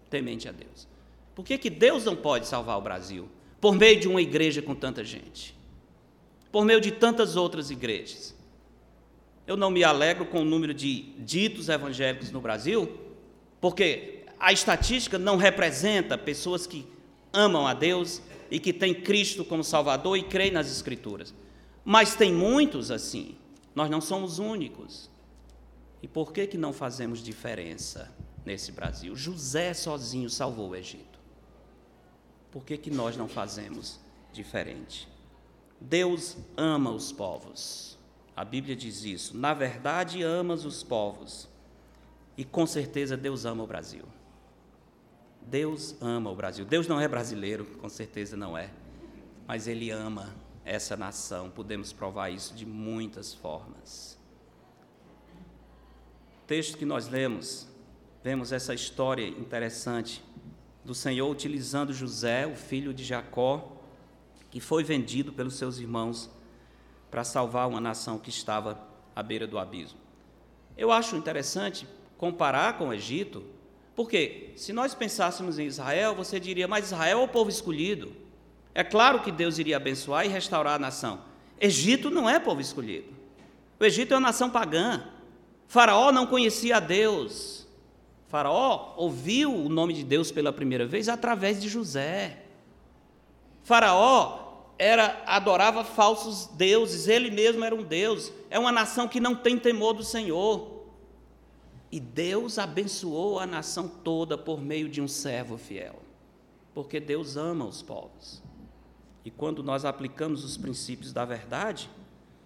[0.10, 0.88] temente a Deus.
[1.36, 3.30] Por que, que Deus não pode salvar o Brasil?
[3.60, 5.56] por meio de uma igreja com tanta gente,
[6.52, 8.36] por meio de tantas outras igrejas.
[9.50, 13.00] Eu não me alegro com o número de ditos evangélicos no Brasil,
[13.60, 16.86] porque a estatística não representa pessoas que
[17.34, 21.34] amam a Deus e que têm Cristo como Salvador e creem nas Escrituras.
[21.84, 23.36] Mas tem muitos assim.
[23.74, 25.10] Nós não somos únicos.
[26.00, 29.16] E por que, que não fazemos diferença nesse Brasil?
[29.16, 31.18] José sozinho salvou o Egito.
[32.52, 34.00] Por que, que nós não fazemos
[34.32, 35.10] diferente?
[35.82, 37.89] Deus ama os povos.
[38.40, 39.38] A Bíblia diz isso.
[39.38, 41.50] Na verdade, amas os povos.
[42.38, 44.06] E com certeza Deus ama o Brasil.
[45.42, 46.64] Deus ama o Brasil.
[46.64, 48.70] Deus não é brasileiro, com certeza não é.
[49.46, 51.50] Mas Ele ama essa nação.
[51.50, 54.18] Podemos provar isso de muitas formas.
[56.42, 57.68] O texto que nós lemos,
[58.24, 60.24] vemos essa história interessante
[60.86, 63.70] do Senhor utilizando José, o filho de Jacó,
[64.50, 66.39] que foi vendido pelos seus irmãos
[67.10, 68.80] para salvar uma nação que estava
[69.16, 70.00] à beira do abismo.
[70.78, 73.44] Eu acho interessante comparar com o Egito,
[73.96, 78.14] porque se nós pensássemos em Israel, você diria, mas Israel é o povo escolhido.
[78.74, 81.22] É claro que Deus iria abençoar e restaurar a nação.
[81.60, 83.08] Egito não é povo escolhido.
[83.80, 85.04] O Egito é uma nação pagã.
[85.68, 87.68] Faraó não conhecia a Deus.
[88.28, 92.44] Faraó ouviu o nome de Deus pela primeira vez através de José.
[93.64, 94.49] Faraó
[94.80, 98.32] era adorava falsos deuses, ele mesmo era um deus.
[98.50, 100.80] É uma nação que não tem temor do Senhor.
[101.92, 106.00] E Deus abençoou a nação toda por meio de um servo fiel,
[106.74, 108.42] porque Deus ama os povos.
[109.26, 111.90] E quando nós aplicamos os princípios da verdade,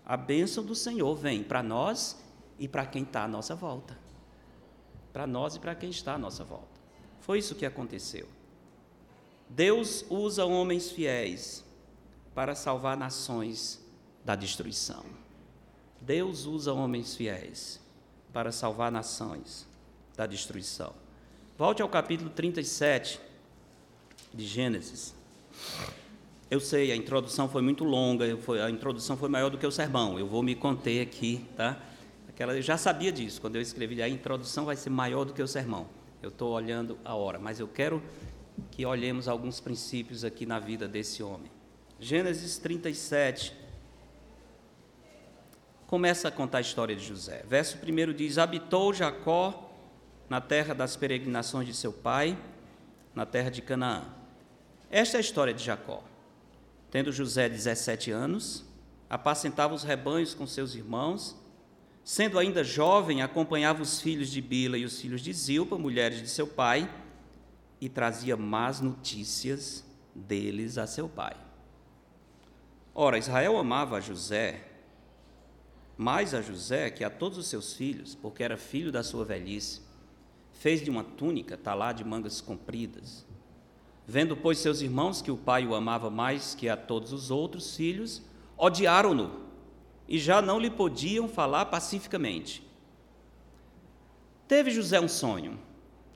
[0.06, 2.18] a bênção do Senhor vem para nós
[2.58, 3.98] e para quem está à nossa volta.
[5.12, 6.82] Para nós e para quem está à nossa volta.
[7.20, 8.28] Foi isso que aconteceu.
[9.50, 11.64] Deus usa homens fiéis
[12.34, 13.84] para salvar nações
[14.24, 15.04] da destruição.
[16.02, 17.80] Deus usa homens fiéis
[18.34, 19.68] para salvar nações
[20.16, 20.94] da destruição.
[21.58, 23.20] Volte ao capítulo 37
[24.34, 25.14] de Gênesis.
[26.50, 30.20] Eu sei, a introdução foi muito longa, a introdução foi maior do que o sermão.
[30.20, 31.80] Eu vou me conter aqui, tá?
[32.28, 35.42] Aquela, eu já sabia disso, quando eu escrevi, a introdução vai ser maior do que
[35.42, 35.88] o sermão.
[36.22, 38.02] Eu estou olhando a hora, mas eu quero
[38.72, 41.53] que olhemos alguns princípios aqui na vida desse homem.
[42.04, 43.54] Gênesis 37,
[45.88, 47.46] começa a contar a história de José.
[47.48, 49.72] Verso 1 diz: Habitou Jacó
[50.28, 52.38] na terra das peregrinações de seu pai,
[53.16, 54.04] na terra de Canaã.
[54.92, 56.04] Esta é a história de Jacó.
[56.92, 58.66] Tendo José 17 anos,
[59.10, 61.38] apacentava os rebanhos com seus irmãos.
[62.04, 66.28] Sendo ainda jovem, acompanhava os filhos de Bila e os filhos de Zilpa, mulheres de
[66.28, 66.94] seu pai,
[67.80, 71.43] e trazia más notícias deles a seu pai.
[72.96, 74.70] Ora, Israel amava a José
[75.98, 79.82] mais a José que a todos os seus filhos, porque era filho da sua velhice.
[80.52, 83.26] Fez-lhe uma túnica, talá de mangas compridas.
[84.06, 87.76] Vendo, pois, seus irmãos que o pai o amava mais que a todos os outros
[87.76, 88.22] filhos,
[88.58, 89.44] odiaram-no
[90.08, 92.68] e já não lhe podiam falar pacificamente.
[94.48, 95.58] Teve José um sonho.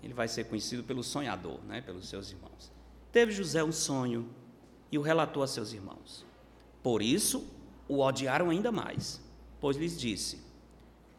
[0.04, 2.72] Ele vai ser conhecido pelo sonhador, né, pelos seus irmãos.
[3.12, 4.30] Teve José um sonho
[4.92, 6.27] e o relatou a seus irmãos.
[6.88, 7.46] Por isso
[7.86, 9.20] o odiaram ainda mais
[9.60, 10.40] pois lhes disse: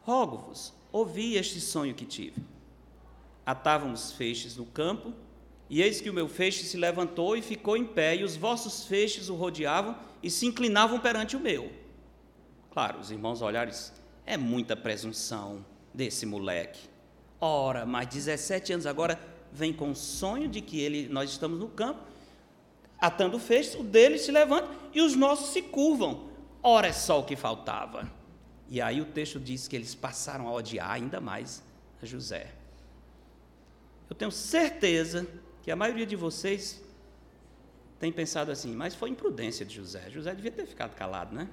[0.00, 2.42] Rogo-vos, ouvi este sonho que tive.
[3.44, 5.12] Atávamos feixes no campo,
[5.68, 8.86] e eis que o meu feixe se levantou e ficou em pé, e os vossos
[8.86, 11.70] feixes o rodeavam e se inclinavam perante o meu.
[12.70, 13.70] Claro, os irmãos olharam
[14.24, 16.88] é muita presunção desse moleque.
[17.38, 19.20] Ora, mais 17 anos agora
[19.52, 22.00] vem com o sonho de que ele, nós estamos no campo,
[23.00, 26.28] atando feixes, o dele se levanta e os nossos se curvam.
[26.62, 28.10] Ora, é só o que faltava.
[28.68, 31.62] E aí o texto diz que eles passaram a odiar ainda mais
[32.02, 32.52] a José.
[34.10, 35.26] Eu tenho certeza
[35.62, 36.82] que a maioria de vocês
[37.98, 40.08] tem pensado assim, mas foi imprudência de José.
[40.10, 41.48] José devia ter ficado calado, né?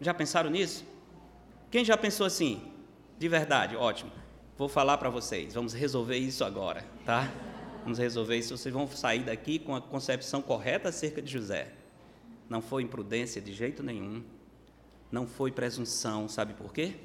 [0.00, 0.84] Já pensaram nisso?
[1.70, 2.62] Quem já pensou assim?
[3.18, 4.12] De verdade, ótimo.
[4.56, 7.30] Vou falar para vocês, vamos resolver isso agora, tá?
[7.88, 8.56] Vamos resolver isso.
[8.56, 11.72] Vocês vão sair daqui com a concepção correta acerca de José.
[12.48, 14.22] Não foi imprudência de jeito nenhum
[15.10, 16.96] não foi presunção, sabe por quê?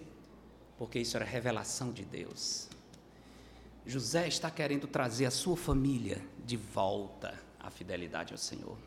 [0.77, 2.67] Porque isso era revelação de Deus.
[3.85, 8.77] José está querendo trazer a sua família de volta à fidelidade ao Senhor.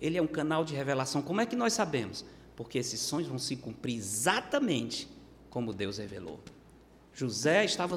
[0.00, 1.22] Ele é um canal de revelação.
[1.22, 2.24] Como é que nós sabemos?
[2.56, 5.08] Porque esses sonhos vão se cumprir exatamente
[5.50, 6.40] como Deus revelou.
[7.12, 7.96] José estava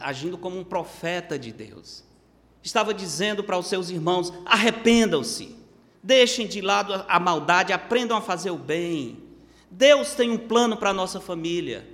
[0.00, 2.04] agindo como um profeta de Deus.
[2.66, 5.56] Estava dizendo para os seus irmãos: arrependam-se,
[6.02, 9.22] deixem de lado a maldade, aprendam a fazer o bem.
[9.70, 11.88] Deus tem um plano para a nossa família.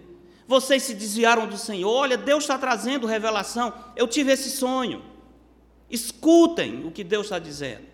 [0.48, 1.92] Vocês se desviaram do Senhor.
[1.92, 3.72] Olha, Deus está trazendo revelação.
[3.94, 5.02] Eu tive esse sonho.
[5.90, 7.86] Escutem o que Deus está dizendo.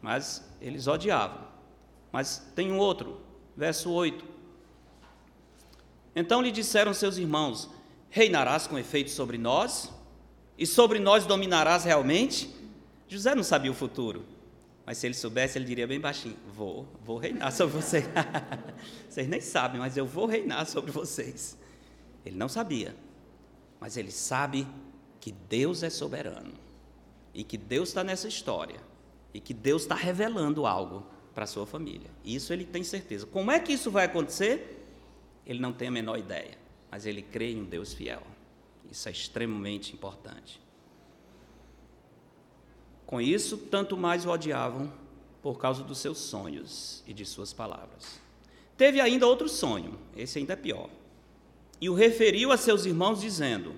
[0.00, 1.46] Mas eles odiavam.
[2.10, 3.20] Mas tem um outro,
[3.54, 4.24] verso 8.
[6.16, 7.68] Então lhe disseram seus irmãos:
[8.08, 9.92] Reinarás com efeito sobre nós?
[10.58, 12.52] E sobre nós dominarás realmente?
[13.06, 14.24] José não sabia o futuro,
[14.84, 18.04] Mas se ele soubesse, ele diria bem baixinho: Vou, vou reinar sobre vocês.
[19.08, 21.56] vocês nem sabem, mas eu vou reinar sobre vocês.
[22.26, 22.96] Ele não sabia,
[23.78, 24.66] mas ele sabe
[25.20, 26.54] que Deus é soberano
[27.32, 28.80] e que Deus está nessa história
[29.32, 32.10] e que Deus está revelando algo para a sua família.
[32.24, 33.26] Isso ele tem certeza.
[33.26, 34.84] Como é que isso vai acontecer?
[35.46, 36.58] Ele não tem a menor ideia,
[36.90, 38.22] mas ele crê em um Deus fiel.
[38.90, 40.60] Isso é extremamente importante.
[43.06, 44.92] Com isso, tanto mais o odiavam
[45.42, 48.20] por causa dos seus sonhos e de suas palavras.
[48.76, 50.90] Teve ainda outro sonho, esse ainda é pior.
[51.80, 53.74] E o referiu a seus irmãos, dizendo: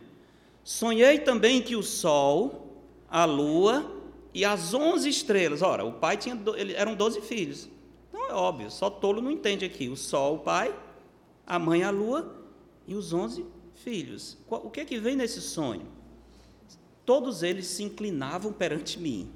[0.65, 3.99] Sonhei também que o sol, a lua
[4.33, 5.63] e as onze estrelas.
[5.63, 7.69] Ora, o pai tinha, ele, eram doze filhos.
[8.09, 9.89] Então é óbvio, só tolo não entende aqui.
[9.89, 10.75] O sol, o pai,
[11.47, 12.35] a mãe, a lua
[12.87, 13.45] e os onze
[13.83, 14.39] filhos.
[14.49, 15.87] O que é que vem nesse sonho?
[17.05, 19.33] Todos eles se inclinavam perante mim.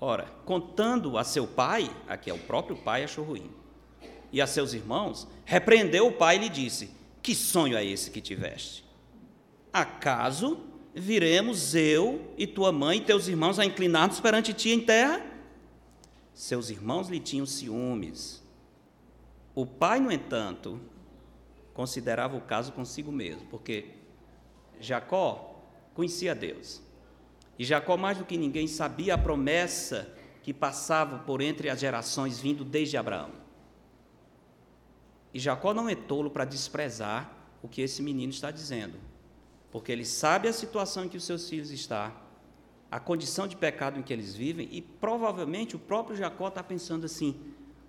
[0.00, 3.50] Ora, contando a seu pai, aqui é o próprio pai, achou ruim,
[4.32, 6.90] e a seus irmãos, repreendeu o pai e lhe disse:
[7.22, 8.84] Que sonho é esse que tiveste?
[9.72, 10.58] Acaso
[10.94, 15.24] viremos eu e tua mãe e teus irmãos a inclinar-nos perante ti em terra?
[16.34, 18.42] Seus irmãos lhe tinham ciúmes.
[19.54, 20.80] O pai, no entanto,
[21.74, 23.90] considerava o caso consigo mesmo, porque
[24.80, 25.62] Jacó
[25.94, 26.82] conhecia Deus.
[27.58, 30.12] E Jacó, mais do que ninguém, sabia a promessa
[30.42, 33.30] que passava por entre as gerações, vindo desde Abraão.
[35.32, 37.30] E Jacó não é tolo para desprezar
[37.62, 38.98] o que esse menino está dizendo
[39.72, 42.12] porque ele sabe a situação em que os seus filhos estão,
[42.90, 47.06] a condição de pecado em que eles vivem, e provavelmente o próprio Jacó está pensando
[47.06, 47.40] assim: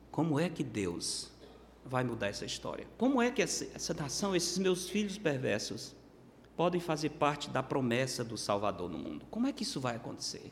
[0.10, 1.33] como é que Deus
[1.86, 2.88] vai mudar essa história?
[2.98, 5.96] Como é que essa, nação, esses meus filhos perversos,
[6.56, 9.26] podem fazer parte da promessa do Salvador no mundo?
[9.30, 10.52] Como é que isso vai acontecer?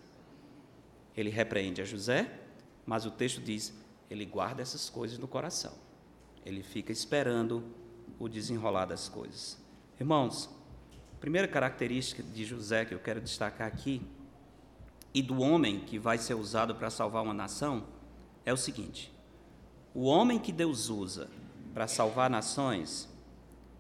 [1.16, 2.40] Ele repreende a José,
[2.86, 3.74] mas o texto diz:
[4.10, 5.74] ele guarda essas coisas no coração.
[6.46, 7.64] Ele fica esperando
[8.20, 9.58] o desenrolar das coisas.
[10.00, 10.50] Irmãos,
[11.20, 14.02] primeira característica de José que eu quero destacar aqui,
[15.14, 17.86] e do homem que vai ser usado para salvar uma nação,
[18.46, 19.14] é o seguinte:
[19.94, 21.30] o homem que Deus usa
[21.74, 23.10] para salvar nações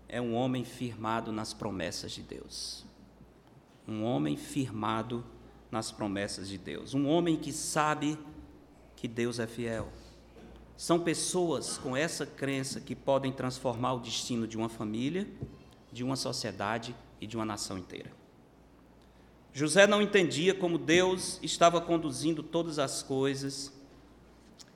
[0.07, 2.85] é um homem firmado nas promessas de Deus.
[3.87, 5.23] Um homem firmado
[5.71, 6.93] nas promessas de Deus.
[6.93, 8.19] Um homem que sabe
[8.95, 9.87] que Deus é fiel.
[10.75, 15.27] São pessoas com essa crença que podem transformar o destino de uma família,
[15.91, 18.11] de uma sociedade e de uma nação inteira.
[19.53, 23.71] José não entendia como Deus estava conduzindo todas as coisas,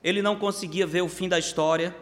[0.06, 1.96] ele não conseguia ver o fim da história,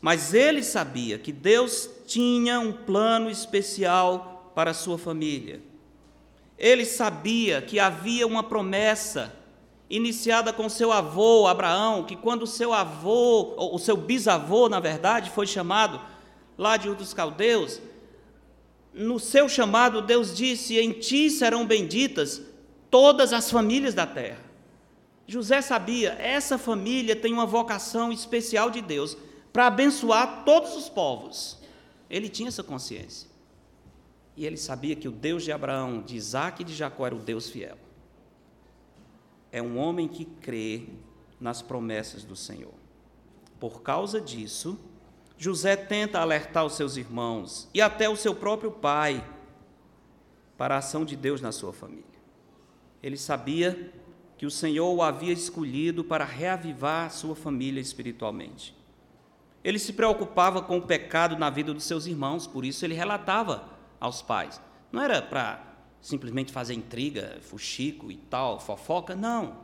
[0.00, 5.60] mas ele sabia que Deus tinha um plano especial para a sua família.
[6.56, 9.34] Ele sabia que havia uma promessa
[9.90, 15.44] iniciada com seu avô Abraão, que quando seu avô, ou seu bisavô, na verdade, foi
[15.44, 16.00] chamado
[16.56, 17.82] lá de um dos caldeus,
[18.94, 22.40] no seu chamado, Deus disse: Em ti serão benditas
[22.88, 24.49] todas as famílias da terra.
[25.30, 29.16] José sabia, essa família tem uma vocação especial de Deus
[29.52, 31.56] para abençoar todos os povos.
[32.10, 33.30] Ele tinha essa consciência.
[34.36, 37.20] E ele sabia que o Deus de Abraão, de Isaac e de Jacó era o
[37.20, 37.78] Deus fiel.
[39.52, 40.88] É um homem que crê
[41.40, 42.74] nas promessas do Senhor.
[43.60, 44.76] Por causa disso,
[45.38, 49.24] José tenta alertar os seus irmãos e até o seu próprio pai
[50.58, 52.04] para a ação de Deus na sua família.
[53.00, 53.92] Ele sabia
[54.40, 58.74] que o Senhor o havia escolhido para reavivar sua família espiritualmente.
[59.62, 63.68] Ele se preocupava com o pecado na vida dos seus irmãos, por isso ele relatava
[64.00, 64.58] aos pais.
[64.90, 65.62] Não era para
[66.00, 69.58] simplesmente fazer intriga, fuxico e tal, fofoca, não.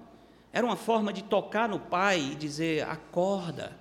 [0.52, 3.78] Era uma forma de tocar no pai e dizer: acorda,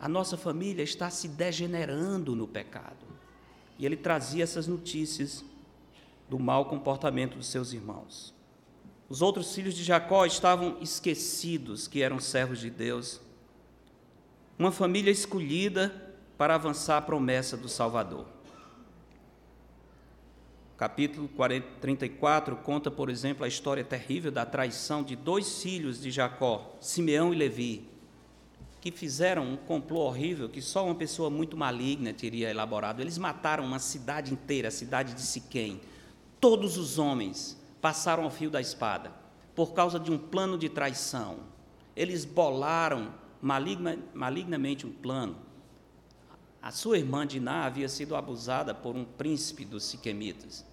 [0.00, 3.04] a nossa família está se degenerando no pecado.
[3.78, 5.44] E ele trazia essas notícias
[6.26, 8.34] do mau comportamento dos seus irmãos.
[9.08, 13.20] Os outros filhos de Jacó estavam esquecidos que eram servos de Deus.
[14.58, 18.26] Uma família escolhida para avançar a promessa do Salvador.
[20.76, 26.10] capítulo 40, 34 conta, por exemplo, a história terrível da traição de dois filhos de
[26.10, 27.96] Jacó, Simeão e Levi
[28.86, 33.00] que fizeram um complô horrível que só uma pessoa muito maligna teria elaborado.
[33.00, 35.80] Eles mataram uma cidade inteira, a cidade de Siquém.
[36.40, 39.12] Todos os homens passaram ao fio da espada
[39.54, 41.38] por causa de um plano de traição.
[41.94, 45.36] Eles bolaram maligna, malignamente um plano.
[46.60, 50.66] A sua irmã Diná havia sido abusada por um príncipe dos siquemitas.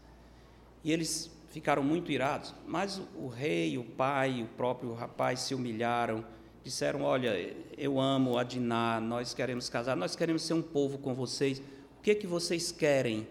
[0.84, 6.26] E eles ficaram muito irados, mas o rei, o pai, o próprio rapaz se humilharam,
[6.64, 11.14] disseram: Olha, eu amo a Diná, nós queremos casar, nós queremos ser um povo com
[11.14, 11.60] vocês.
[12.00, 13.28] O que, é que vocês querem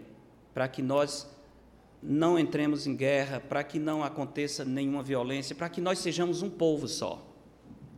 [0.53, 1.32] para que nós
[2.05, 6.49] não entremos em guerra, para que não aconteça nenhuma violência, para que nós sejamos um
[6.49, 7.25] povo só?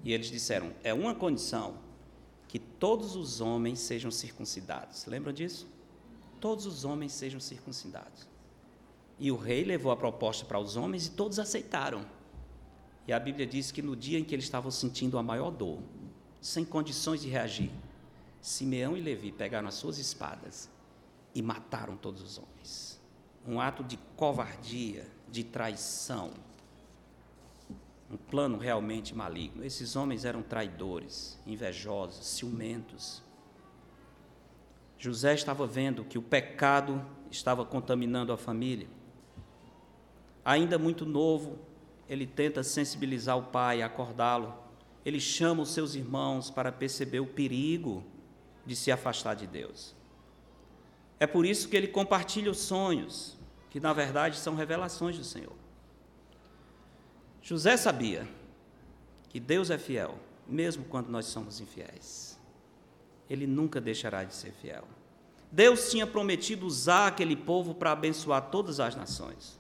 [0.04, 1.80] E eles disseram: É uma condição
[2.48, 5.06] que todos os homens sejam circuncidados.
[5.08, 5.68] Lembram disso?
[6.40, 8.28] Todos os homens sejam circuncidados.
[9.18, 12.06] E o rei levou a proposta para os homens e todos aceitaram.
[13.08, 15.80] E a Bíblia diz que no dia em que eles estavam sentindo a maior dor,
[16.40, 17.72] sem condições de reagir,
[18.42, 20.70] Simeão e Levi pegaram as suas espadas
[21.34, 22.95] e mataram todos os homens.
[23.48, 26.32] Um ato de covardia, de traição.
[28.10, 29.64] Um plano realmente maligno.
[29.64, 33.24] Esses homens eram traidores, invejosos, ciumentos.
[34.98, 38.88] José estava vendo que o pecado estava contaminando a família.
[40.44, 41.60] Ainda muito novo,
[42.08, 44.54] ele tenta sensibilizar o pai, acordá-lo.
[45.04, 48.04] Ele chama os seus irmãos para perceber o perigo
[48.66, 49.95] de se afastar de Deus.
[51.20, 53.38] É por isso que ele compartilha os sonhos,
[53.70, 55.56] que na verdade são revelações do Senhor.
[57.42, 58.28] José sabia
[59.30, 62.40] que Deus é fiel, mesmo quando nós somos infiéis.
[63.30, 64.84] Ele nunca deixará de ser fiel.
[65.52, 69.60] Deus tinha prometido usar aquele povo para abençoar todas as nações.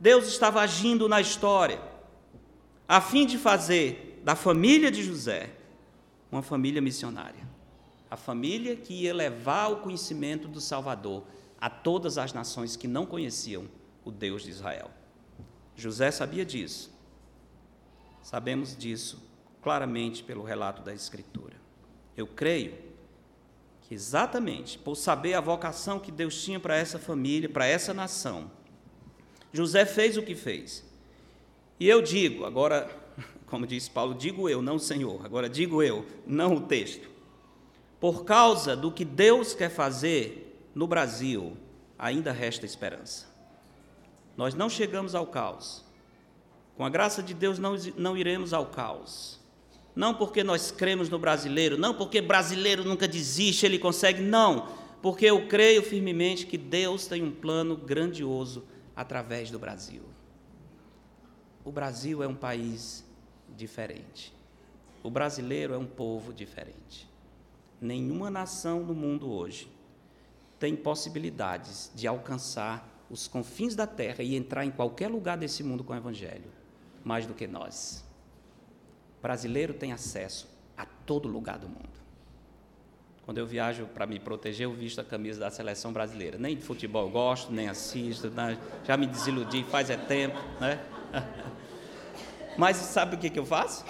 [0.00, 1.80] Deus estava agindo na história,
[2.88, 5.50] a fim de fazer da família de José
[6.30, 7.45] uma família missionária.
[8.16, 11.24] A família que ia levar o conhecimento do Salvador
[11.60, 13.68] a todas as nações que não conheciam
[14.06, 14.90] o Deus de Israel.
[15.76, 16.90] José sabia disso.
[18.22, 19.22] Sabemos disso
[19.60, 21.56] claramente pelo relato da Escritura.
[22.16, 22.78] Eu creio
[23.82, 28.50] que exatamente por saber a vocação que Deus tinha para essa família, para essa nação,
[29.52, 30.82] José fez o que fez.
[31.78, 32.90] E eu digo, agora,
[33.44, 37.15] como diz Paulo, digo eu, não o Senhor, agora digo eu, não o texto.
[38.00, 41.56] Por causa do que Deus quer fazer no Brasil,
[41.98, 43.26] ainda resta esperança.
[44.36, 45.84] Nós não chegamos ao caos.
[46.76, 49.40] Com a graça de Deus, não, não iremos ao caos.
[49.94, 54.68] Não porque nós cremos no brasileiro, não porque brasileiro nunca desiste, ele consegue, não.
[55.00, 60.02] Porque eu creio firmemente que Deus tem um plano grandioso através do Brasil.
[61.64, 63.04] O Brasil é um país
[63.56, 64.34] diferente.
[65.02, 67.08] O brasileiro é um povo diferente.
[67.80, 69.70] Nenhuma nação no mundo hoje
[70.58, 75.84] tem possibilidades de alcançar os confins da terra e entrar em qualquer lugar desse mundo
[75.84, 76.50] com o Evangelho,
[77.04, 78.04] mais do que nós.
[79.18, 82.06] O brasileiro tem acesso a todo lugar do mundo.
[83.24, 86.38] Quando eu viajo para me proteger, eu visto a camisa da seleção brasileira.
[86.38, 88.56] Nem de futebol gosto, nem assisto, né?
[88.84, 90.80] já me desiludi faz é tempo, né?
[92.56, 93.84] Mas sabe o que, que eu faço?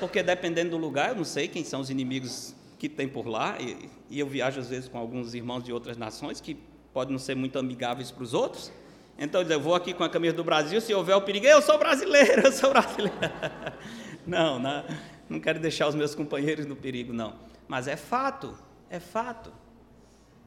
[0.00, 3.56] Porque dependendo do lugar, eu não sei quem são os inimigos que tem por lá,
[3.60, 6.56] e, e eu viajo às vezes com alguns irmãos de outras nações que
[6.92, 8.72] podem não ser muito amigáveis para os outros.
[9.18, 11.78] Então eu vou aqui com a camisa do Brasil, se houver o perigo, eu sou
[11.78, 13.16] brasileiro, eu sou brasileiro.
[14.26, 14.84] Não, não,
[15.28, 17.38] não quero deixar os meus companheiros no perigo, não.
[17.68, 18.58] Mas é fato,
[18.90, 19.52] é fato,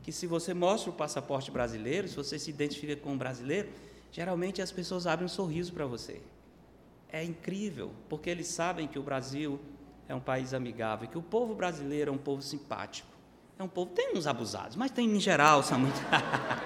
[0.04, 3.70] que se você mostra o passaporte brasileiro, se você se identifica com um brasileiro,
[4.12, 6.22] geralmente as pessoas abrem um sorriso para você.
[7.10, 9.60] É incrível, porque eles sabem que o Brasil
[10.10, 13.08] é um país amigável, que o povo brasileiro é um povo simpático.
[13.60, 16.02] É um povo, tem uns abusados, mas tem em geral, são muito.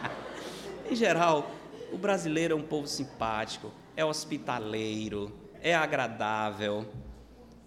[0.89, 1.51] em geral,
[1.91, 5.29] o brasileiro é um povo simpático, é hospitaleiro,
[5.61, 6.87] é agradável,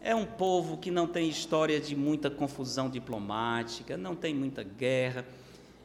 [0.01, 5.27] é um povo que não tem história de muita confusão diplomática, não tem muita guerra.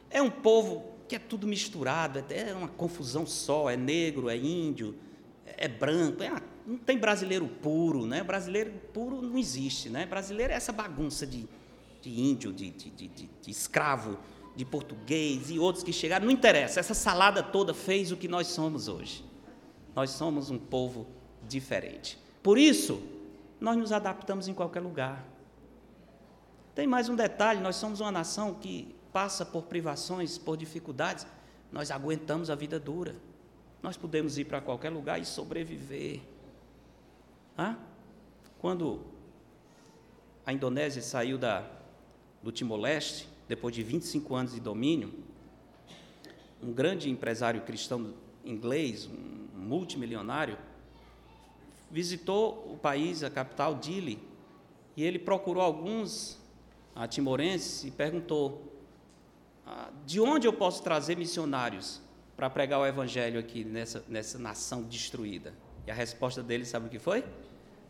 [0.08, 4.94] É um povo que é tudo misturado, é uma confusão só, é negro, é índio,
[5.44, 8.22] é branco, é uma, não tem brasileiro puro, né?
[8.22, 10.06] Brasileiro puro não existe, né?
[10.06, 11.48] Brasileiro é essa bagunça de,
[12.00, 14.18] de índio, de, de, de, de escravo,
[14.54, 18.48] de português e outros que chegaram, não interessa, essa salada toda fez o que nós
[18.48, 19.24] somos hoje.
[19.94, 21.06] Nós somos um povo
[21.48, 22.18] diferente.
[22.42, 23.02] Por isso,
[23.60, 25.24] nós nos adaptamos em qualquer lugar.
[26.74, 31.26] Tem mais um detalhe: nós somos uma nação que passa por privações, por dificuldades,
[31.70, 33.14] nós aguentamos a vida dura.
[33.82, 36.20] Nós podemos ir para qualquer lugar e sobreviver.
[38.58, 39.00] Quando
[40.46, 41.64] a Indonésia saiu da,
[42.42, 45.12] do Timor-Leste, depois de 25 anos de domínio,
[46.62, 50.56] um grande empresário cristão inglês, um multimilionário,
[51.90, 54.18] visitou o país, a capital, Dili,
[54.96, 56.38] e ele procurou alguns
[56.94, 58.72] a timorenses e perguntou:
[59.66, 62.00] ah, de onde eu posso trazer missionários
[62.36, 65.52] para pregar o evangelho aqui nessa, nessa nação destruída?
[65.86, 67.24] E a resposta dele, sabe o que foi?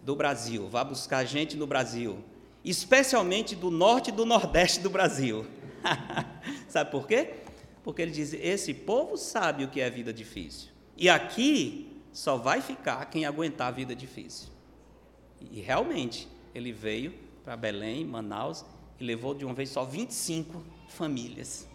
[0.03, 0.69] Do Brasil.
[0.69, 2.23] Vá buscar gente no Brasil,
[2.65, 5.47] especialmente do norte e do nordeste do Brasil.
[6.69, 7.35] sabe por quê?
[7.83, 10.71] Porque ele diz: esse povo sabe o que é vida difícil.
[10.97, 14.49] E aqui só vai ficar quem aguentar a vida difícil.
[15.41, 18.65] E realmente, ele veio para Belém, Manaus,
[19.01, 21.67] e levou de uma vez só 25 famílias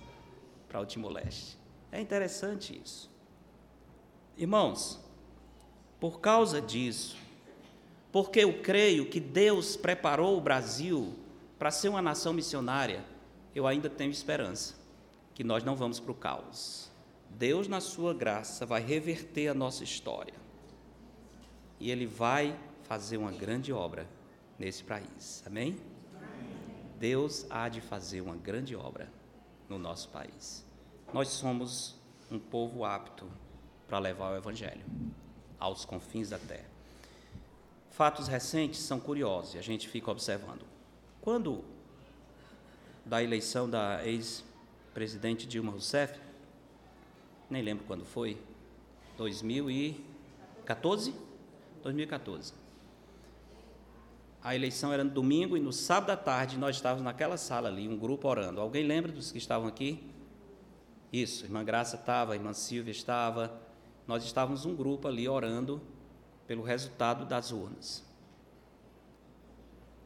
[0.69, 1.57] para o Timor-Leste.
[1.91, 3.09] É interessante isso.
[4.37, 4.99] Irmãos,
[5.99, 7.17] por causa disso,
[8.11, 11.13] porque eu creio que Deus preparou o Brasil
[11.57, 13.03] para ser uma nação missionária,
[13.53, 14.75] eu ainda tenho esperança
[15.33, 16.89] que nós não vamos para o caos.
[17.29, 20.33] Deus, na sua graça, vai reverter a nossa história.
[21.79, 24.07] E Ele vai fazer uma grande obra
[24.57, 25.43] nesse país.
[25.45, 25.77] Amém?
[26.99, 29.11] Deus há de fazer uma grande obra
[29.69, 30.65] no nosso país.
[31.13, 31.95] Nós somos
[32.31, 33.29] um povo apto
[33.87, 34.83] para levar o Evangelho
[35.59, 36.76] aos confins da terra.
[37.97, 40.61] Fatos recentes são curiosos e a gente fica observando.
[41.19, 41.63] Quando
[43.03, 46.19] da eleição da ex-presidente Dilma Rousseff,
[47.49, 48.37] nem lembro quando foi,
[49.17, 51.15] 2014?
[51.81, 52.53] 2014.
[54.43, 57.87] A eleição era no domingo e no sábado à tarde nós estávamos naquela sala ali,
[57.87, 58.61] um grupo orando.
[58.61, 60.07] Alguém lembra dos que estavam aqui?
[61.11, 63.59] Isso, irmã Graça estava, irmã Silvia estava.
[64.05, 65.81] Nós estávamos um grupo ali orando
[66.47, 68.03] pelo resultado das urnas.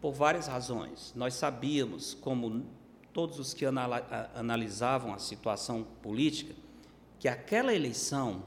[0.02, 1.14] Por várias razões.
[1.16, 2.66] Nós sabíamos, como
[3.14, 6.56] todos os que analisavam a situação política,
[7.20, 8.44] que aquela eleição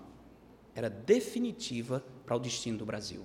[0.74, 3.24] era definitiva para o destino do Brasil.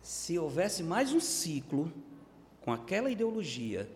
[0.00, 1.92] Se houvesse mais um ciclo
[2.62, 3.90] com aquela ideologia,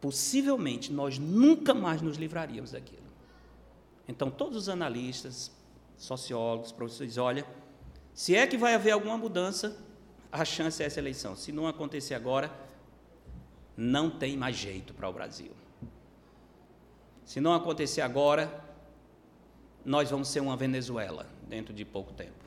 [0.00, 3.06] possivelmente nós nunca mais nos livraríamos daquilo.
[4.06, 5.50] Então, todos os analistas,
[5.96, 7.44] sociólogos, professores, olha,
[8.16, 9.76] se é que vai haver alguma mudança,
[10.32, 11.36] a chance é essa eleição.
[11.36, 12.50] Se não acontecer agora,
[13.76, 15.50] não tem mais jeito para o Brasil.
[17.26, 18.64] Se não acontecer agora,
[19.84, 22.42] nós vamos ser uma Venezuela dentro de pouco tempo.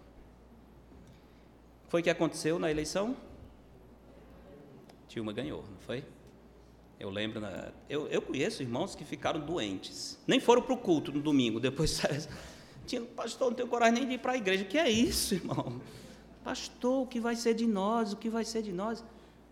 [1.88, 3.16] Foi o que aconteceu na eleição?
[5.08, 6.04] Dilma ganhou, não foi?
[7.00, 7.42] Eu lembro,
[7.88, 12.02] eu, eu conheço irmãos que ficaram doentes, nem foram para o culto no domingo, depois
[12.90, 14.66] tinha, pastor, não tenho coragem nem de ir para a igreja.
[14.66, 15.80] Que é isso, irmão?
[16.44, 18.14] Pastor, o que vai ser de nós?
[18.14, 19.02] O que vai ser de nós?
[19.02, 19.04] O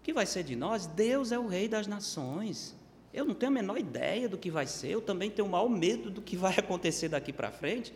[0.01, 0.87] que vai ser de nós?
[0.87, 2.75] Deus é o rei das nações.
[3.13, 5.69] Eu não tenho a menor ideia do que vai ser, eu também tenho o maior
[5.69, 7.93] medo do que vai acontecer daqui para frente,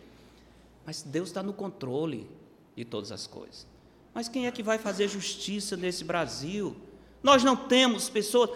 [0.86, 2.28] mas Deus está no controle
[2.76, 3.68] de todas as coisas.
[4.14, 6.76] Mas quem é que vai fazer justiça nesse Brasil?
[7.24, 8.50] Nós não temos pessoas.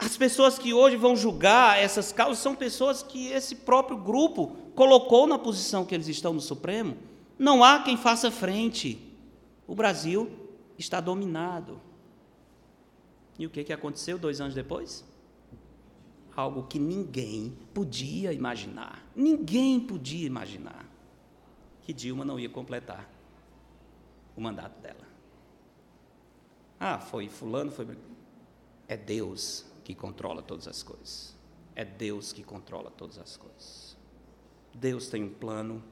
[0.00, 5.26] As pessoas que hoje vão julgar essas causas são pessoas que esse próprio grupo colocou
[5.26, 6.96] na posição que eles estão no Supremo.
[7.38, 8.98] Não há quem faça frente.
[9.66, 10.30] O Brasil
[10.78, 11.80] está dominado.
[13.38, 15.04] E o que, que aconteceu dois anos depois?
[16.40, 19.04] algo que ninguém podia imaginar.
[19.14, 20.86] Ninguém podia imaginar
[21.82, 23.08] que Dilma não ia completar
[24.36, 25.08] o mandato dela.
[26.78, 27.86] Ah, foi fulano, foi
[28.88, 31.36] é Deus que controla todas as coisas.
[31.74, 33.96] É Deus que controla todas as coisas.
[34.74, 35.82] Deus tem um plano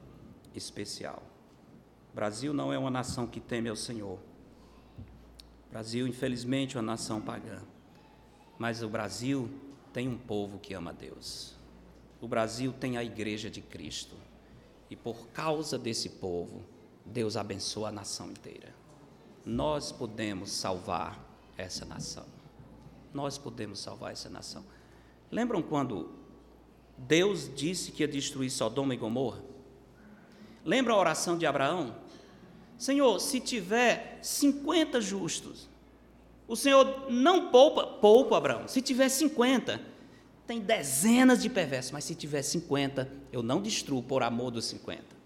[0.53, 1.23] especial.
[2.11, 4.19] O Brasil não é uma nação que teme ao Senhor.
[5.67, 7.61] O Brasil, infelizmente, é uma nação pagã.
[8.57, 9.49] Mas o Brasil
[9.93, 11.55] tem um povo que ama Deus.
[12.21, 14.15] O Brasil tem a igreja de Cristo.
[14.89, 16.63] E por causa desse povo,
[17.05, 18.73] Deus abençoa a nação inteira.
[19.45, 21.23] Nós podemos salvar
[21.57, 22.38] essa nação.
[23.13, 24.63] Nós podemos salvar essa nação.
[25.31, 26.09] Lembram quando
[26.97, 29.41] Deus disse que ia destruir Sodoma e Gomorra?
[30.65, 31.95] Lembra a oração de Abraão?
[32.77, 35.69] Senhor, se tiver 50 justos,
[36.47, 38.67] o Senhor não poupa, poupa Abraão.
[38.67, 39.81] Se tiver 50,
[40.47, 45.19] tem dezenas de perversos, mas se tiver 50, eu não destruo por amor dos 50.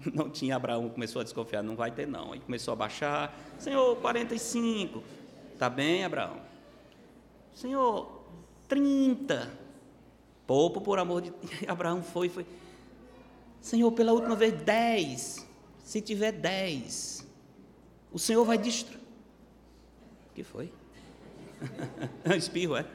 [0.14, 2.32] Não tinha Abraão, começou a desconfiar, não vai ter não.
[2.32, 5.04] Aí começou a baixar, Senhor, 45.
[5.58, 6.49] Tá bem, Abraão?
[7.54, 8.24] Senhor,
[8.68, 9.50] 30.
[10.46, 11.32] Poupo por amor de
[11.68, 12.46] Abraão foi, foi.
[13.60, 15.48] Senhor, pela última vez 10.
[15.84, 17.26] Se tiver 10,
[18.12, 19.00] o Senhor vai destruir
[20.40, 20.72] que foi?
[22.36, 22.86] Espirro, é?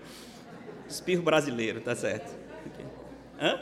[0.89, 2.33] Espirro brasileiro, tá certo.
[3.39, 3.59] Hã?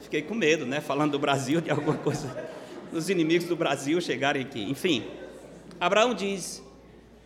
[0.00, 0.80] Fiquei com medo, né?
[0.80, 2.50] Falando do Brasil, de alguma coisa.
[2.92, 4.62] Os inimigos do Brasil chegarem aqui.
[4.62, 5.04] Enfim,
[5.80, 6.62] Abraão diz: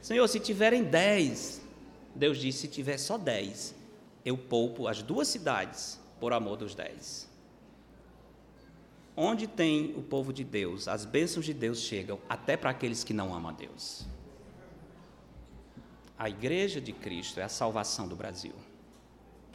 [0.00, 1.60] Senhor, se tiverem dez,
[2.16, 3.74] Deus diz: se tiver só dez,
[4.24, 7.28] eu poupo as duas cidades por amor dos dez.
[9.16, 13.14] onde tem o povo de Deus, as bênçãos de Deus chegam até para aqueles que
[13.14, 14.04] não amam a Deus.
[16.18, 18.54] A igreja de Cristo é a salvação do Brasil.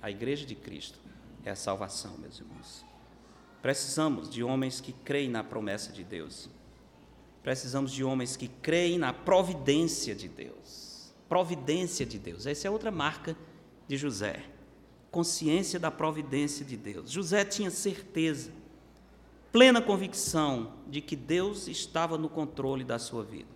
[0.02, 1.00] A igreja de Cristo
[1.46, 2.84] é a salvação, meus irmãos.
[3.62, 6.50] Precisamos de homens que creem na promessa de Deus.
[7.44, 10.91] Precisamos de homens que creem na providência de Deus.
[11.32, 12.46] Providência de Deus.
[12.46, 13.38] Essa é outra marca
[13.88, 14.44] de José.
[15.10, 17.10] Consciência da providência de Deus.
[17.10, 18.52] José tinha certeza,
[19.50, 23.48] plena convicção de que Deus estava no controle da sua vida.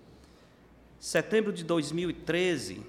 [0.98, 2.82] Setembro de 2013,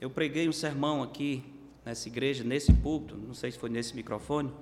[0.00, 1.42] eu preguei um sermão aqui
[1.84, 4.52] nessa igreja, nesse púlpito, não sei se foi nesse microfone,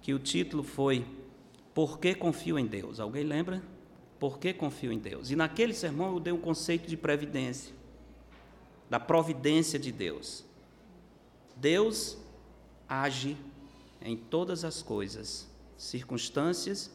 [0.00, 1.04] que o título foi
[1.74, 2.98] Por que confio em Deus?
[2.98, 3.62] Alguém lembra?
[4.18, 5.30] Por que confio em Deus?
[5.30, 7.74] E naquele sermão eu dei um conceito de previdência,
[8.88, 10.44] da providência de Deus.
[11.56, 12.16] Deus
[12.88, 13.36] age
[14.02, 16.90] em todas as coisas, circunstâncias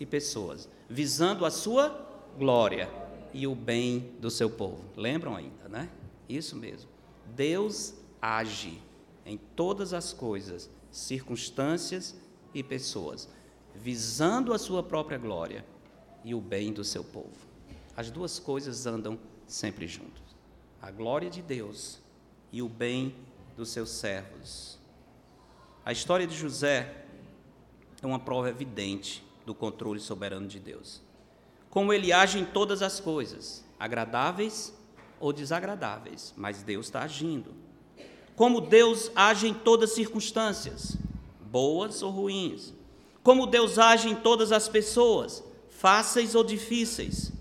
[0.00, 1.88] e pessoas, visando a sua
[2.38, 2.90] glória
[3.32, 4.82] e o bem do seu povo.
[4.96, 5.90] Lembram ainda, né?
[6.28, 6.88] Isso mesmo.
[7.34, 8.80] Deus age
[9.26, 12.14] em todas as coisas, circunstâncias
[12.54, 13.28] e pessoas,
[13.74, 15.64] visando a sua própria glória
[16.24, 17.36] e o bem do seu povo.
[17.96, 20.23] As duas coisas andam sempre juntos.
[20.84, 21.98] A glória de Deus
[22.52, 23.14] e o bem
[23.56, 24.78] dos seus servos.
[25.82, 27.06] A história de José
[28.02, 31.00] é uma prova evidente do controle soberano de Deus.
[31.70, 34.74] Como ele age em todas as coisas, agradáveis
[35.18, 37.54] ou desagradáveis, mas Deus está agindo.
[38.36, 40.98] Como Deus age em todas as circunstâncias,
[41.50, 42.74] boas ou ruins.
[43.22, 47.32] Como Deus age em todas as pessoas, fáceis ou difíceis,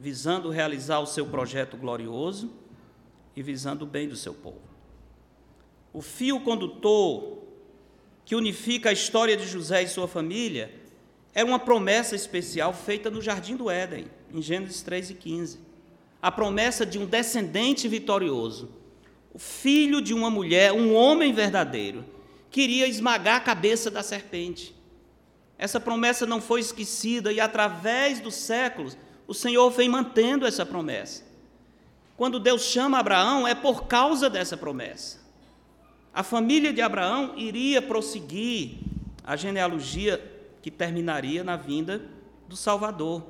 [0.00, 2.66] visando realizar o seu projeto glorioso
[3.38, 4.60] e visando o bem do seu povo.
[5.92, 7.38] O fio condutor
[8.24, 10.74] que unifica a história de José e sua família
[11.32, 15.60] era uma promessa especial feita no jardim do Éden, em Gênesis 3 e 15.
[16.20, 18.70] A promessa de um descendente vitorioso,
[19.32, 22.04] o filho de uma mulher, um homem verdadeiro,
[22.50, 24.74] queria esmagar a cabeça da serpente.
[25.56, 31.27] Essa promessa não foi esquecida e, através dos séculos, o Senhor vem mantendo essa promessa.
[32.18, 35.20] Quando Deus chama Abraão, é por causa dessa promessa.
[36.12, 38.78] A família de Abraão iria prosseguir
[39.22, 40.20] a genealogia
[40.60, 42.02] que terminaria na vinda
[42.48, 43.24] do Salvador.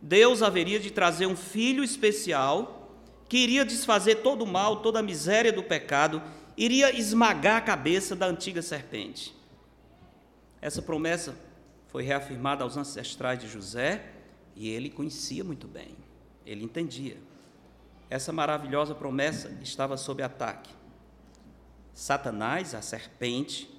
[0.00, 2.96] Deus haveria de trazer um filho especial
[3.28, 6.22] que iria desfazer todo o mal, toda a miséria do pecado,
[6.56, 9.36] iria esmagar a cabeça da antiga serpente.
[10.62, 11.36] Essa promessa
[11.88, 14.02] foi reafirmada aos ancestrais de José
[14.56, 15.94] e ele conhecia muito bem,
[16.46, 17.18] ele entendia.
[18.10, 20.70] Essa maravilhosa promessa estava sob ataque.
[21.94, 23.70] Satanás, a serpente,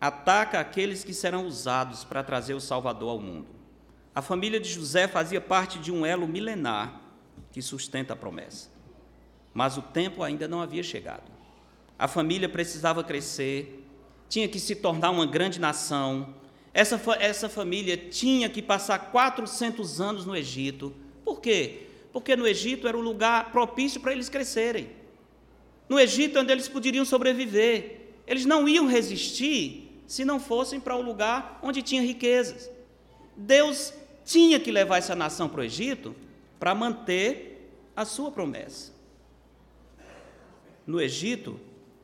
[0.00, 3.46] ataca aqueles que serão usados para trazer o Salvador ao mundo.
[4.12, 7.00] A família de José fazia parte de um elo milenar
[7.52, 8.68] que sustenta a promessa.
[9.54, 11.30] Mas o tempo ainda não havia chegado.
[11.96, 13.86] A família precisava crescer,
[14.28, 16.34] tinha que se tornar uma grande nação,
[16.72, 20.94] essa, essa família tinha que passar 400 anos no Egito.
[21.24, 21.89] Por quê?
[22.12, 24.90] Porque no Egito era o lugar propício para eles crescerem.
[25.88, 27.98] No Egito onde eles poderiam sobreviver.
[28.26, 32.70] Eles não iam resistir se não fossem para o lugar onde tinha riquezas.
[33.36, 33.92] Deus
[34.24, 36.14] tinha que levar essa nação para o Egito
[36.58, 38.92] para manter a sua promessa.
[40.86, 41.58] No Egito,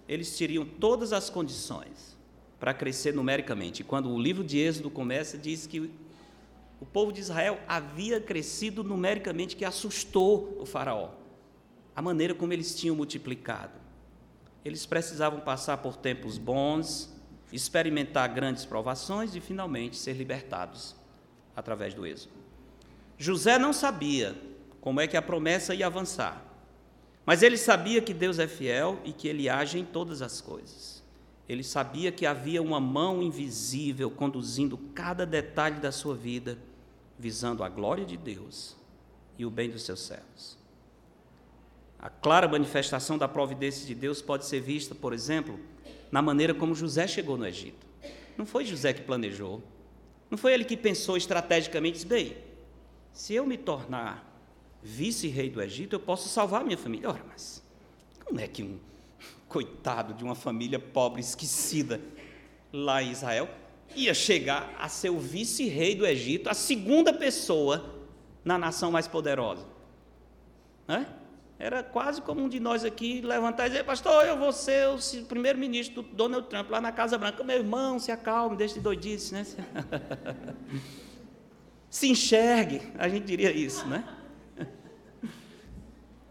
[0.09, 2.17] eles teriam todas as condições
[2.59, 3.85] para crescer numericamente.
[3.85, 5.91] Quando o livro de Êxodo começa, diz que
[6.81, 11.11] o povo de Israel havia crescido numericamente, que assustou o Faraó.
[11.95, 13.81] A maneira como eles tinham multiplicado.
[14.65, 17.15] Eles precisavam passar por tempos bons,
[17.53, 20.95] experimentar grandes provações e finalmente ser libertados
[21.55, 22.35] através do êxodo.
[23.17, 24.37] José não sabia
[24.81, 26.45] como é que a promessa ia avançar,
[27.25, 30.96] mas ele sabia que Deus é fiel e que ele age em todas as coisas.
[31.49, 36.59] Ele sabia que havia uma mão invisível conduzindo cada detalhe da sua vida,
[37.19, 38.77] visando a glória de Deus
[39.39, 40.59] e o bem dos seus servos.
[41.99, 45.59] A clara manifestação da providência de Deus pode ser vista, por exemplo,
[46.11, 47.87] na maneira como José chegou no Egito.
[48.37, 49.63] Não foi José que planejou,
[50.31, 52.37] não foi ele que pensou estrategicamente, bem,
[53.13, 54.25] se eu me tornar
[54.83, 57.09] vice-rei do Egito, eu posso salvar minha família.
[57.09, 57.63] Ora, mas
[58.25, 58.79] como é que um
[59.49, 62.01] coitado de uma família pobre, esquecida
[62.73, 63.49] lá em Israel,
[63.95, 67.95] ia chegar a ser o vice-rei do Egito, a segunda pessoa
[68.45, 69.67] na nação mais poderosa.
[70.87, 71.07] Né?
[71.59, 75.25] Era quase como um de nós aqui levantar e dizer, pastor, eu vou ser o
[75.25, 77.43] primeiro-ministro do Donald Trump lá na Casa Branca.
[77.43, 79.47] Meu irmão, se acalme, deixe de doidice, né?
[81.89, 84.05] se enxergue, a gente diria isso, né?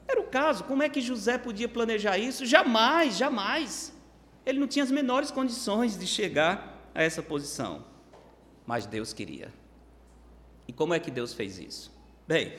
[0.08, 2.46] Era o caso, como é que José podia planejar isso?
[2.46, 3.94] Jamais, jamais.
[4.46, 7.84] Ele não tinha as menores condições de chegar a essa posição.
[8.66, 9.52] Mas Deus queria.
[10.68, 11.92] E como é que Deus fez isso?
[12.28, 12.54] Bem,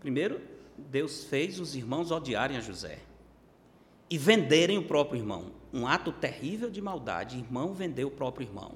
[0.00, 0.40] primeiro,
[0.76, 2.98] Deus fez os irmãos odiarem a José
[4.10, 5.52] e venderem o próprio irmão.
[5.72, 8.72] Um ato terrível de maldade, irmão vender o próprio irmão.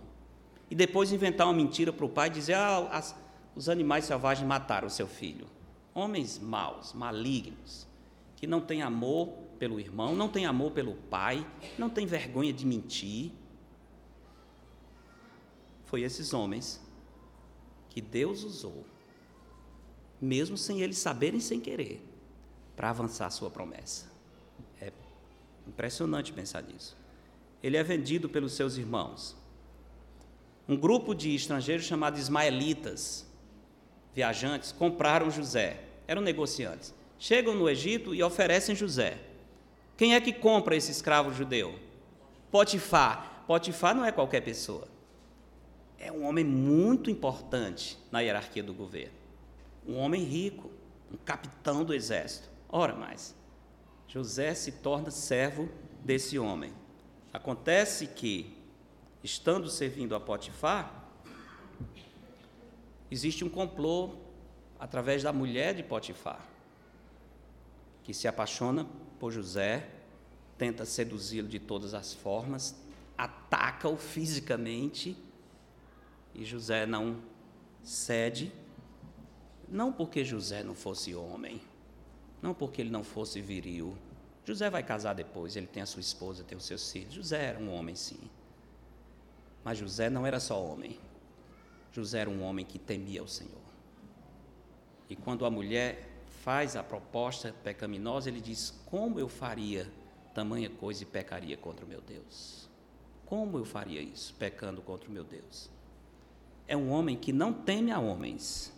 [0.70, 3.14] E depois inventar uma mentira para o pai e dizer: ah, as,
[3.54, 5.46] os animais selvagens mataram o seu filho.
[5.94, 7.86] Homens maus, malignos,
[8.36, 9.28] que não têm amor
[9.58, 11.46] pelo irmão, não têm amor pelo pai,
[11.78, 13.32] não têm vergonha de mentir.
[15.84, 16.80] Foi esses homens
[17.90, 18.84] que Deus usou
[20.22, 22.00] mesmo sem eles saberem sem querer,
[22.76, 24.06] para avançar a sua promessa.
[24.80, 24.92] É
[25.66, 26.96] impressionante pensar nisso.
[27.60, 29.36] Ele é vendido pelos seus irmãos.
[30.68, 33.26] Um grupo de estrangeiros chamados ismaelitas,
[34.14, 35.80] viajantes, compraram José.
[36.06, 36.94] Eram negociantes.
[37.18, 39.18] Chegam no Egito e oferecem José.
[39.96, 41.78] Quem é que compra esse escravo judeu?
[42.50, 43.44] Potifar.
[43.46, 44.88] Potifar não é qualquer pessoa.
[45.98, 49.22] É um homem muito importante na hierarquia do governo
[49.86, 50.70] um homem rico,
[51.12, 52.50] um capitão do exército.
[52.68, 53.34] Ora mais,
[54.08, 55.68] José se torna servo
[56.04, 56.72] desse homem.
[57.32, 58.56] Acontece que,
[59.22, 61.01] estando servindo a Potifar,
[63.12, 64.14] existe um complô
[64.78, 66.40] através da mulher de Potifar,
[68.02, 68.86] que se apaixona
[69.20, 69.88] por José,
[70.56, 72.74] tenta seduzi-lo de todas as formas,
[73.16, 75.16] ataca-o fisicamente,
[76.34, 77.20] e José não
[77.82, 78.52] cede
[79.68, 81.60] não porque José não fosse homem,
[82.42, 83.96] não porque ele não fosse viril.
[84.44, 87.14] José vai casar depois, ele tem a sua esposa, tem os seus filhos.
[87.14, 88.20] José era um homem, sim.
[89.64, 90.98] Mas José não era só homem.
[91.92, 93.60] José era um homem que temia o Senhor.
[95.08, 96.08] E quando a mulher
[96.42, 99.92] faz a proposta pecaminosa, ele diz: Como eu faria
[100.34, 102.68] tamanha coisa e pecaria contra o meu Deus?
[103.26, 105.70] Como eu faria isso, pecando contra o meu Deus?
[106.66, 108.72] É um homem que não teme a homens,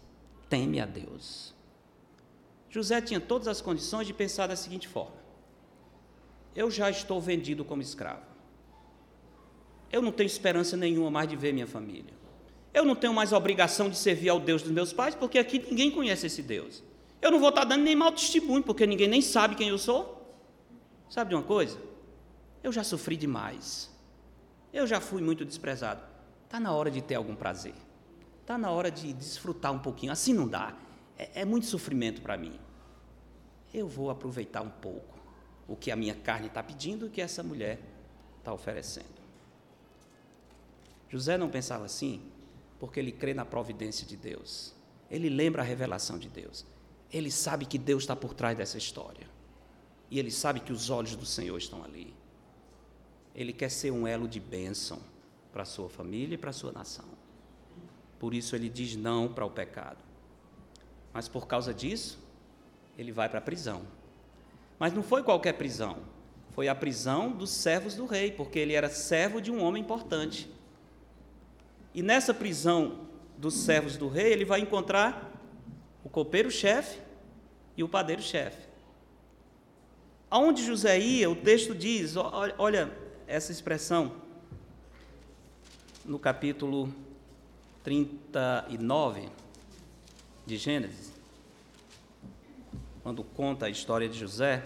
[0.49, 1.55] teme a Deus.
[2.69, 5.17] José tinha todas as condições de pensar da seguinte forma:
[6.55, 8.23] eu já estou vendido como escravo.
[9.91, 12.12] Eu não tenho esperança nenhuma mais de ver minha família.
[12.75, 15.93] Eu não tenho mais obrigação de servir ao Deus dos meus pais, porque aqui ninguém
[15.93, 16.83] conhece esse Deus.
[17.22, 20.37] Eu não vou estar dando nem mau testemunho, porque ninguém nem sabe quem eu sou.
[21.09, 21.79] Sabe de uma coisa?
[22.64, 23.89] Eu já sofri demais.
[24.72, 26.03] Eu já fui muito desprezado.
[26.45, 27.75] Está na hora de ter algum prazer.
[28.41, 30.11] Está na hora de desfrutar um pouquinho.
[30.11, 30.75] Assim não dá.
[31.16, 32.59] É, é muito sofrimento para mim.
[33.72, 35.16] Eu vou aproveitar um pouco
[35.68, 37.79] o que a minha carne está pedindo e o que essa mulher
[38.39, 39.14] está oferecendo.
[41.09, 42.20] José não pensava assim
[42.85, 44.74] porque ele crê na providência de Deus.
[45.11, 46.66] Ele lembra a revelação de Deus.
[47.11, 49.26] Ele sabe que Deus está por trás dessa história.
[50.11, 52.12] E ele sabe que os olhos do Senhor estão ali.
[53.35, 55.01] Ele quer ser um elo de bênção
[55.51, 57.07] para a sua família e para a sua nação.
[58.18, 60.05] Por isso ele diz não para o pecado.
[61.11, 62.18] Mas por causa disso,
[62.99, 63.80] ele vai para a prisão.
[64.78, 66.01] Mas não foi qualquer prisão.
[66.51, 70.53] Foi a prisão dos servos do rei, porque ele era servo de um homem importante.
[71.95, 73.07] E nessa prisão
[73.38, 75.32] dos servos do rei, ele vai encontrar
[76.05, 76.99] o copeiro-chefe
[77.76, 78.68] e o padeiro-chefe.
[80.28, 82.92] Aonde José ia, o texto diz, olha
[83.26, 84.12] essa expressão,
[86.05, 86.92] no capítulo
[87.84, 89.28] 39
[90.45, 91.12] de Gênesis,
[93.03, 94.64] quando conta a história de José,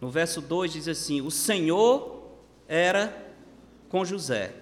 [0.00, 2.30] no verso 2 diz assim: O Senhor
[2.68, 3.32] era
[3.88, 4.54] com José,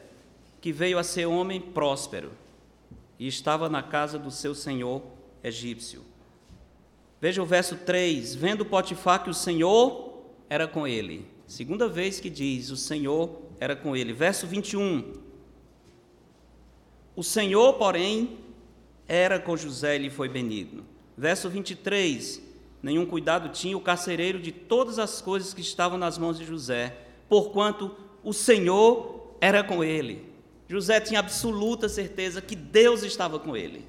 [0.61, 2.33] que veio a ser homem próspero,
[3.19, 5.03] e estava na casa do seu senhor
[5.43, 6.03] egípcio.
[7.21, 11.27] Veja o verso 3: Vendo Potifar que o Senhor era com ele.
[11.47, 14.13] Segunda vez que diz: O Senhor era com ele.
[14.13, 15.15] Verso 21.
[17.17, 18.39] O Senhor, porém,
[19.09, 20.85] era com José e lhe foi benigno.
[21.17, 22.41] Verso 23:
[22.81, 26.97] Nenhum cuidado tinha o carcereiro de todas as coisas que estavam nas mãos de José,
[27.29, 30.28] porquanto o Senhor era com ele.
[30.69, 33.87] José tinha absoluta certeza que Deus estava com ele.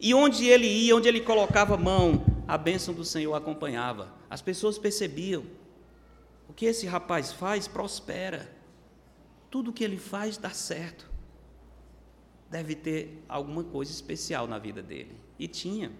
[0.00, 4.12] E onde ele ia, onde ele colocava a mão, a bênção do Senhor acompanhava.
[4.28, 5.44] As pessoas percebiam:
[6.48, 8.54] o que esse rapaz faz prospera.
[9.48, 11.08] Tudo que ele faz dá certo
[12.50, 15.14] deve ter alguma coisa especial na vida dele.
[15.38, 15.92] E tinha.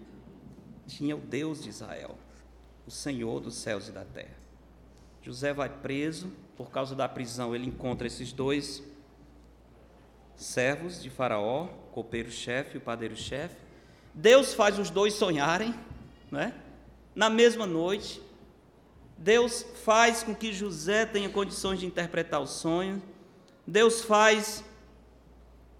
[0.85, 2.17] Tinha o Deus de Israel.
[2.85, 4.37] o Senhor dos céus e da terra.
[5.21, 8.81] José vai preso, por causa da prisão, ele encontra esses dois
[10.37, 13.55] servos de Faraó, copeiro-chefe e o padeiro-chefe.
[14.13, 15.73] Deus faz os dois sonharem,
[16.31, 16.53] né?
[17.13, 18.21] na mesma noite.
[19.17, 23.01] Deus faz com que José tenha condições de interpretar o sonho.
[23.65, 24.63] Deus faz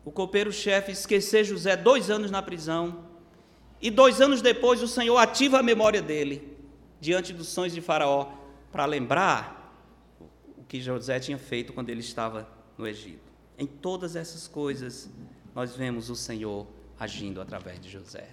[0.03, 3.05] o copeiro-chefe esquecer José dois anos na prisão.
[3.79, 6.57] E dois anos depois o Senhor ativa a memória dele
[6.99, 8.31] diante dos sonhos de Faraó
[8.71, 9.71] para lembrar
[10.57, 13.26] o que José tinha feito quando ele estava no Egito.
[13.57, 15.09] Em todas essas coisas,
[15.55, 16.67] nós vemos o Senhor
[16.99, 18.29] agindo através de José.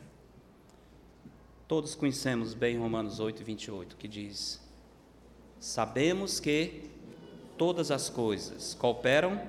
[1.66, 4.61] Todos conhecemos bem Romanos 8, 28, que diz:
[5.59, 6.91] Sabemos que
[7.57, 9.41] todas as coisas cooperam.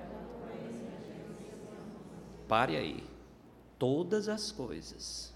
[2.48, 3.04] Pare aí.
[3.78, 5.34] Todas as coisas.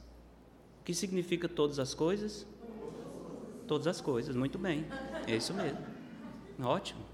[0.79, 2.47] O que significa todas as coisas?
[3.67, 4.85] Todas as coisas, muito bem.
[5.27, 5.85] É isso mesmo.
[6.61, 7.08] Ótimo.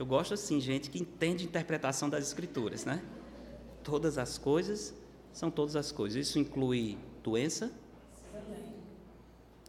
[0.00, 3.04] Eu gosto assim, gente que entende a interpretação das escrituras, né?
[3.84, 4.94] Todas as coisas
[5.30, 6.26] são todas as coisas.
[6.26, 7.70] Isso inclui doença,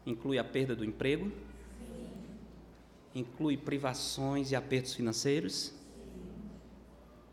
[0.06, 1.30] inclui a perda do emprego,
[3.14, 5.74] inclui privações e apertos financeiros,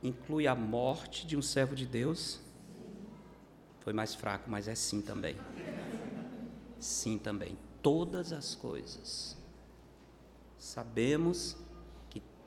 [0.03, 2.41] inclui a morte de um servo de Deus.
[3.79, 5.37] Foi mais fraco, mas é sim também.
[6.81, 7.57] Sim também.
[7.81, 9.37] Todas as coisas.
[10.59, 11.57] Sabemos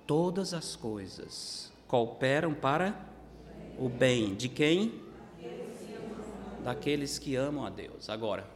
[0.06, 2.96] todas as coisas cooperam para
[3.78, 5.02] o bem de quem?
[6.64, 8.10] Daqueles que amam a Deus.
[8.10, 8.48] Agora,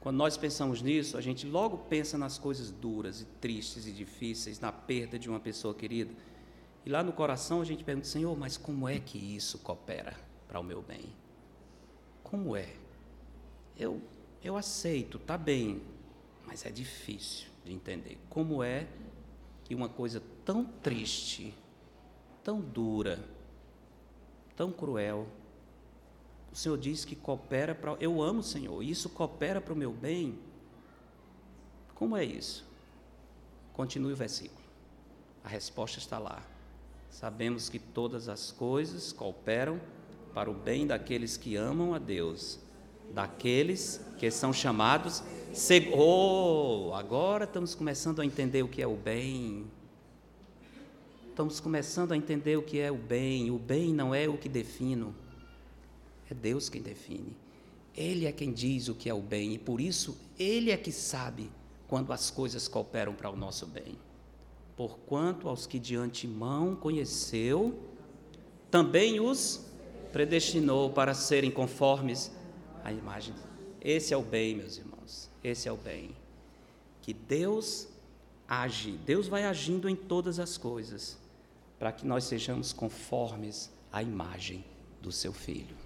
[0.00, 4.60] quando nós pensamos nisso, a gente logo pensa nas coisas duras e tristes e difíceis,
[4.60, 6.12] na perda de uma pessoa querida.
[6.84, 10.14] E lá no coração a gente pergunta, Senhor, mas como é que isso coopera
[10.46, 11.06] para o meu bem?
[12.22, 12.68] Como é?
[13.78, 14.00] Eu,
[14.42, 15.80] eu aceito, tá bem,
[16.46, 18.18] mas é difícil de entender.
[18.28, 18.86] Como é
[19.64, 21.54] que uma coisa tão triste,
[22.42, 23.18] tão dura,
[24.56, 25.26] tão cruel,
[26.52, 27.96] o Senhor diz que coopera para.
[27.98, 30.38] Eu amo o Senhor, isso coopera para o meu bem.
[31.94, 32.64] Como é isso?
[33.72, 34.62] Continue o versículo.
[35.42, 36.42] A resposta está lá.
[37.10, 39.80] Sabemos que todas as coisas cooperam
[40.32, 42.58] para o bem daqueles que amam a Deus,
[43.12, 45.22] daqueles que são chamados.
[45.96, 49.66] Oh, agora estamos começando a entender o que é o bem.
[51.28, 53.50] Estamos começando a entender o que é o bem.
[53.50, 55.14] O bem não é o que defino.
[56.30, 57.36] É Deus quem define.
[57.96, 60.90] Ele é quem diz o que é o bem e por isso ele é que
[60.90, 61.50] sabe
[61.86, 63.96] quando as coisas cooperam para o nosso bem.
[64.76, 67.78] Porquanto aos que de antemão conheceu,
[68.70, 69.64] também os
[70.12, 72.32] predestinou para serem conformes
[72.84, 73.34] à imagem.
[73.80, 75.28] Esse é o bem, meus irmãos.
[75.42, 76.14] Esse é o bem.
[77.02, 77.88] Que Deus
[78.46, 81.18] age, Deus vai agindo em todas as coisas,
[81.78, 84.64] para que nós sejamos conformes à imagem
[85.02, 85.84] do seu filho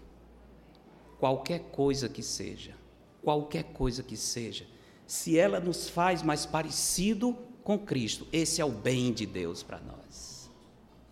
[1.18, 2.74] qualquer coisa que seja,
[3.22, 4.66] qualquer coisa que seja,
[5.06, 9.80] se ela nos faz mais parecido com Cristo, esse é o bem de Deus para
[9.80, 10.50] nós.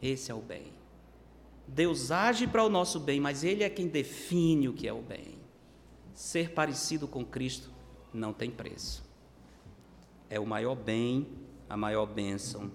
[0.01, 0.73] Esse é o bem.
[1.67, 5.03] Deus age para o nosso bem, mas Ele é quem define o que é o
[5.03, 5.36] bem.
[6.17, 7.71] Ser parecido com Cristo
[8.11, 9.05] não tem preço.
[10.31, 11.29] É o maior bem,
[11.69, 12.73] a maior bênção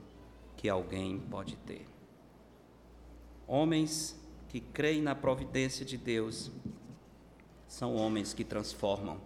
[0.56, 1.88] que alguém pode ter.
[3.48, 4.16] Homens
[4.48, 6.52] que creem na providência de Deus
[7.68, 9.20] são homens que transformam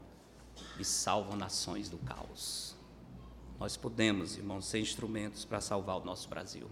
[0.79, 2.73] e salvam nações do caos.
[3.59, 6.71] Nós podemos, irmãos, ser instrumentos para salvar o nosso Brasil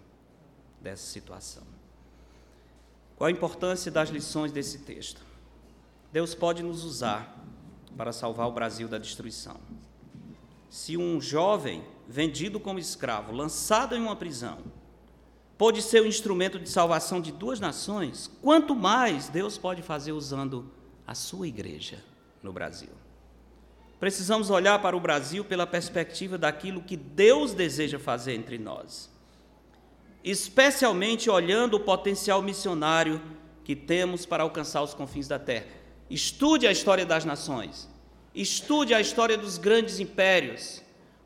[0.80, 1.64] dessa situação.
[3.18, 5.33] Qual a importância das lições desse texto?
[6.14, 7.44] Deus pode nos usar
[7.98, 9.60] para salvar o Brasil da destruição.
[10.70, 14.60] Se um jovem vendido como escravo, lançado em uma prisão,
[15.58, 20.12] pode ser o um instrumento de salvação de duas nações, quanto mais Deus pode fazer
[20.12, 20.72] usando
[21.08, 22.04] a sua igreja
[22.44, 22.92] no Brasil.
[24.00, 29.10] Precisamos olhar para o Brasil pela perspectiva daquilo que Deus deseja fazer entre nós,
[30.24, 33.20] especialmente olhando o potencial missionário
[33.64, 35.83] que temos para alcançar os confins da terra.
[36.10, 37.90] Estude a história das nações,
[38.36, 40.82] estude a história dos grandes impérios.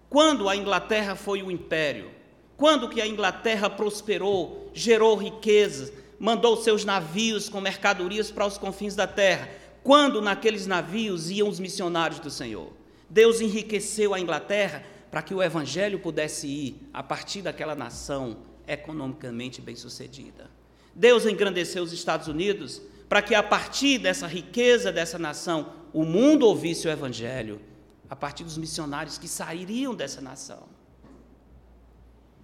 [0.10, 2.12] Quando a Inglaterra foi um império,
[2.56, 8.96] quando que a Inglaterra prosperou, gerou riquezas, mandou seus navios com mercadorias para os confins
[8.96, 9.50] da terra,
[9.84, 12.74] quando naqueles navios iam os missionários do Senhor.
[13.10, 19.62] Deus enriqueceu a Inglaterra para que o evangelho pudesse ir a partir daquela nação economicamente
[19.62, 20.50] bem-sucedida.
[20.94, 26.46] Deus engrandeceu os Estados Unidos para que a partir dessa riqueza dessa nação o mundo
[26.46, 27.62] ouvisse o evangelho.
[28.10, 30.64] a partir dos missionários que sairiam dessa nação.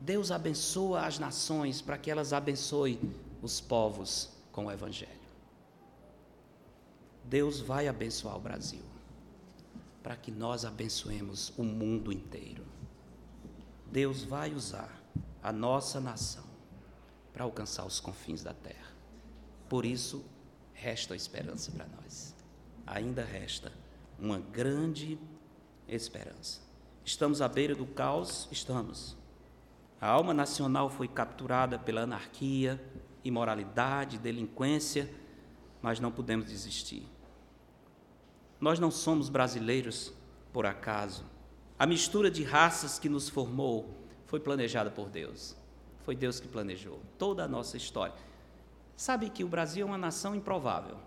[0.01, 2.99] Deus abençoa as nações para que elas abençoem
[3.41, 5.23] os povos com o Evangelho.
[7.23, 8.83] Deus vai abençoar o Brasil
[10.03, 12.65] para que nós abençoemos o mundo inteiro.
[13.89, 15.01] Deus vai usar
[15.41, 16.43] a nossa nação
[17.31, 18.91] para alcançar os confins da terra.
[19.69, 20.25] Por isso,
[20.73, 22.35] resta esperança para nós.
[22.85, 23.71] Ainda resta
[24.19, 25.17] uma grande
[25.87, 26.61] esperança.
[27.05, 28.47] Estamos à beira do caos?
[28.51, 29.17] Estamos.
[29.99, 32.81] A alma nacional foi capturada pela anarquia,
[33.23, 35.09] imoralidade, delinquência,
[35.81, 37.07] mas não podemos desistir.
[38.59, 40.13] Nós não somos brasileiros
[40.51, 41.25] por acaso.
[41.77, 45.55] A mistura de raças que nos formou foi planejada por Deus.
[46.03, 48.15] Foi Deus que planejou toda a nossa história.
[48.95, 50.97] Sabe que o Brasil é uma nação improvável.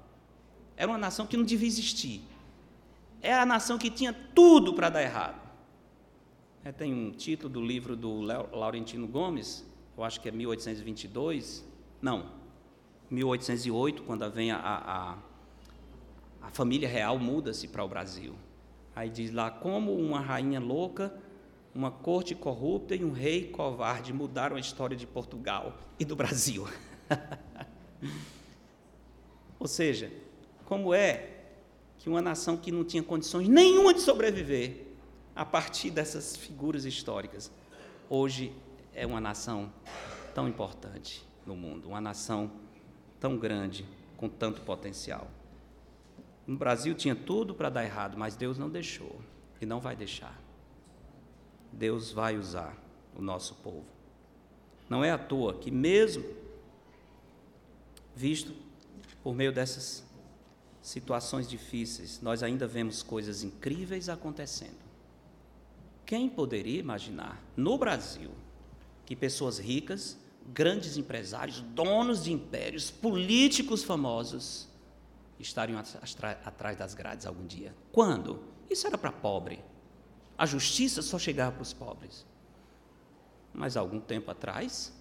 [0.77, 2.23] Era uma nação que não devia existir.
[3.23, 5.41] Era a nação que tinha tudo para dar errado.
[6.65, 9.65] É, tem um título do livro do Laurentino Gomes,
[9.97, 11.65] eu acho que é 1822,
[12.03, 12.33] não,
[13.09, 15.17] 1808, quando vem a, a,
[16.43, 18.35] a família real muda-se para o Brasil.
[18.95, 21.15] Aí diz lá como uma rainha louca,
[21.75, 26.67] uma corte corrupta e um rei covarde mudaram a história de Portugal e do Brasil.
[29.59, 30.13] Ou seja,
[30.65, 31.31] como é
[31.99, 34.85] que uma nação que não tinha condições nenhuma de sobreviver,
[35.35, 37.51] a partir dessas figuras históricas,
[38.09, 38.53] hoje
[38.95, 39.73] é uma nação
[40.35, 42.51] tão importante no mundo, uma nação
[43.21, 43.87] tão grande,
[44.17, 45.29] com tanto potencial.
[46.47, 49.21] No Brasil tinha tudo para dar errado, mas Deus não deixou
[49.61, 50.41] e não vai deixar.
[51.73, 52.77] Deus vai usar
[53.15, 53.85] o nosso povo.
[54.89, 56.25] Não é à toa que, mesmo
[58.17, 58.55] visto
[59.23, 60.03] por meio dessas
[60.81, 64.87] situações difíceis, nós ainda vemos coisas incríveis acontecendo.
[66.07, 68.31] Quem poderia imaginar no Brasil
[69.05, 74.69] que pessoas ricas, grandes empresários, donos de impérios, políticos famosos
[75.39, 75.83] estariam
[76.45, 77.75] atrás das grades algum dia?
[77.93, 78.43] Quando?
[78.71, 79.63] Isso era para pobre.
[80.39, 82.25] A justiça só chegava para os pobres.
[83.53, 84.93] Mas algum tempo atrás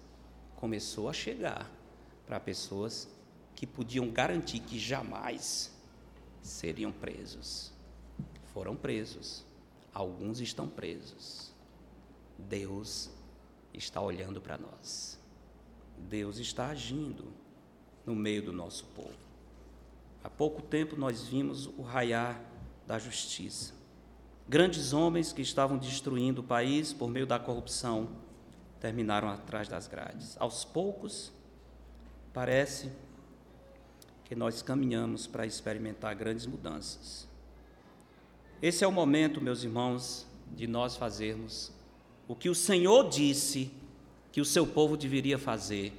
[0.56, 1.70] começou a chegar
[2.26, 3.08] para pessoas
[3.54, 5.72] que podiam garantir que jamais
[6.42, 7.72] seriam presos.
[8.52, 9.44] Foram presos.
[9.92, 11.52] Alguns estão presos.
[12.38, 13.10] Deus
[13.72, 15.18] está olhando para nós.
[15.96, 17.32] Deus está agindo
[18.04, 19.26] no meio do nosso povo.
[20.22, 22.40] Há pouco tempo nós vimos o raiar
[22.86, 23.74] da justiça.
[24.48, 28.08] Grandes homens que estavam destruindo o país por meio da corrupção
[28.78, 30.36] terminaram atrás das grades.
[30.38, 31.32] Aos poucos,
[32.36, 32.92] parece
[34.26, 37.26] que nós caminhamos para experimentar grandes mudanças.
[38.60, 41.72] Esse é o momento, meus irmãos, de nós fazermos
[42.28, 43.70] o que o Senhor disse
[44.30, 45.94] que o seu povo deveria fazer.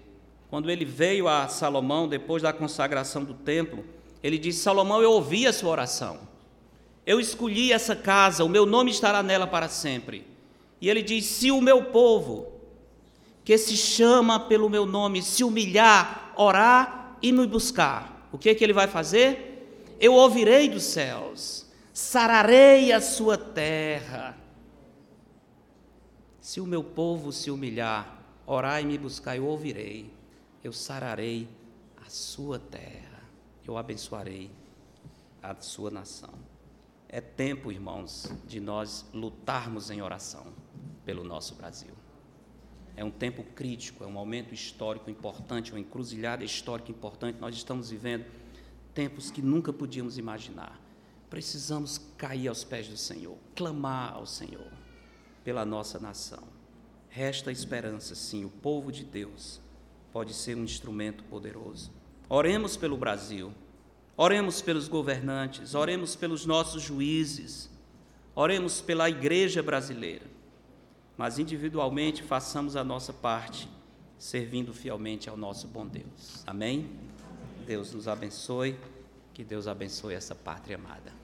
[0.48, 3.84] Quando ele veio a Salomão, depois da consagração do templo,
[4.22, 6.20] ele disse: Salomão, eu ouvi a sua oração.
[7.04, 10.24] Eu escolhi essa casa, o meu nome estará nela para sempre.
[10.80, 12.52] E ele diz: Se o meu povo,
[13.44, 18.56] que se chama pelo meu nome, se humilhar, orar e me buscar, o que, é
[18.56, 19.95] que ele vai fazer?
[19.99, 24.38] Eu ouvirei dos céus, sararei a sua terra.
[26.40, 30.14] Se o meu povo se humilhar, orar e me buscar, eu ouvirei,
[30.64, 31.48] eu sararei
[32.06, 33.24] a sua terra,
[33.66, 34.52] eu abençoarei
[35.41, 36.34] a sua nação.
[37.10, 40.45] É tempo, irmãos, de nós lutarmos em oração
[41.06, 41.97] pelo nosso Brasil.
[42.98, 47.40] É um tempo crítico, é um momento histórico importante, uma encruzilhada histórica importante.
[47.40, 48.26] Nós estamos vivendo
[48.91, 50.82] tempos que nunca podíamos imaginar.
[51.30, 54.72] Precisamos cair aos pés do Senhor, clamar ao Senhor
[55.44, 56.44] pela nossa nação.
[57.07, 59.61] Resta esperança, sim, o povo de Deus
[60.11, 61.91] pode ser um instrumento poderoso.
[62.28, 63.53] Oremos pelo Brasil,
[64.15, 67.69] oremos pelos governantes, oremos pelos nossos juízes,
[68.34, 70.36] oremos pela igreja brasileira
[71.18, 73.68] mas individualmente façamos a nossa parte,
[74.18, 76.44] servindo fielmente ao nosso bom Deus.
[76.45, 76.89] Amém?
[77.65, 78.77] Deus nos abençoe,
[79.34, 81.16] que Deus abençoe essa pátria amada.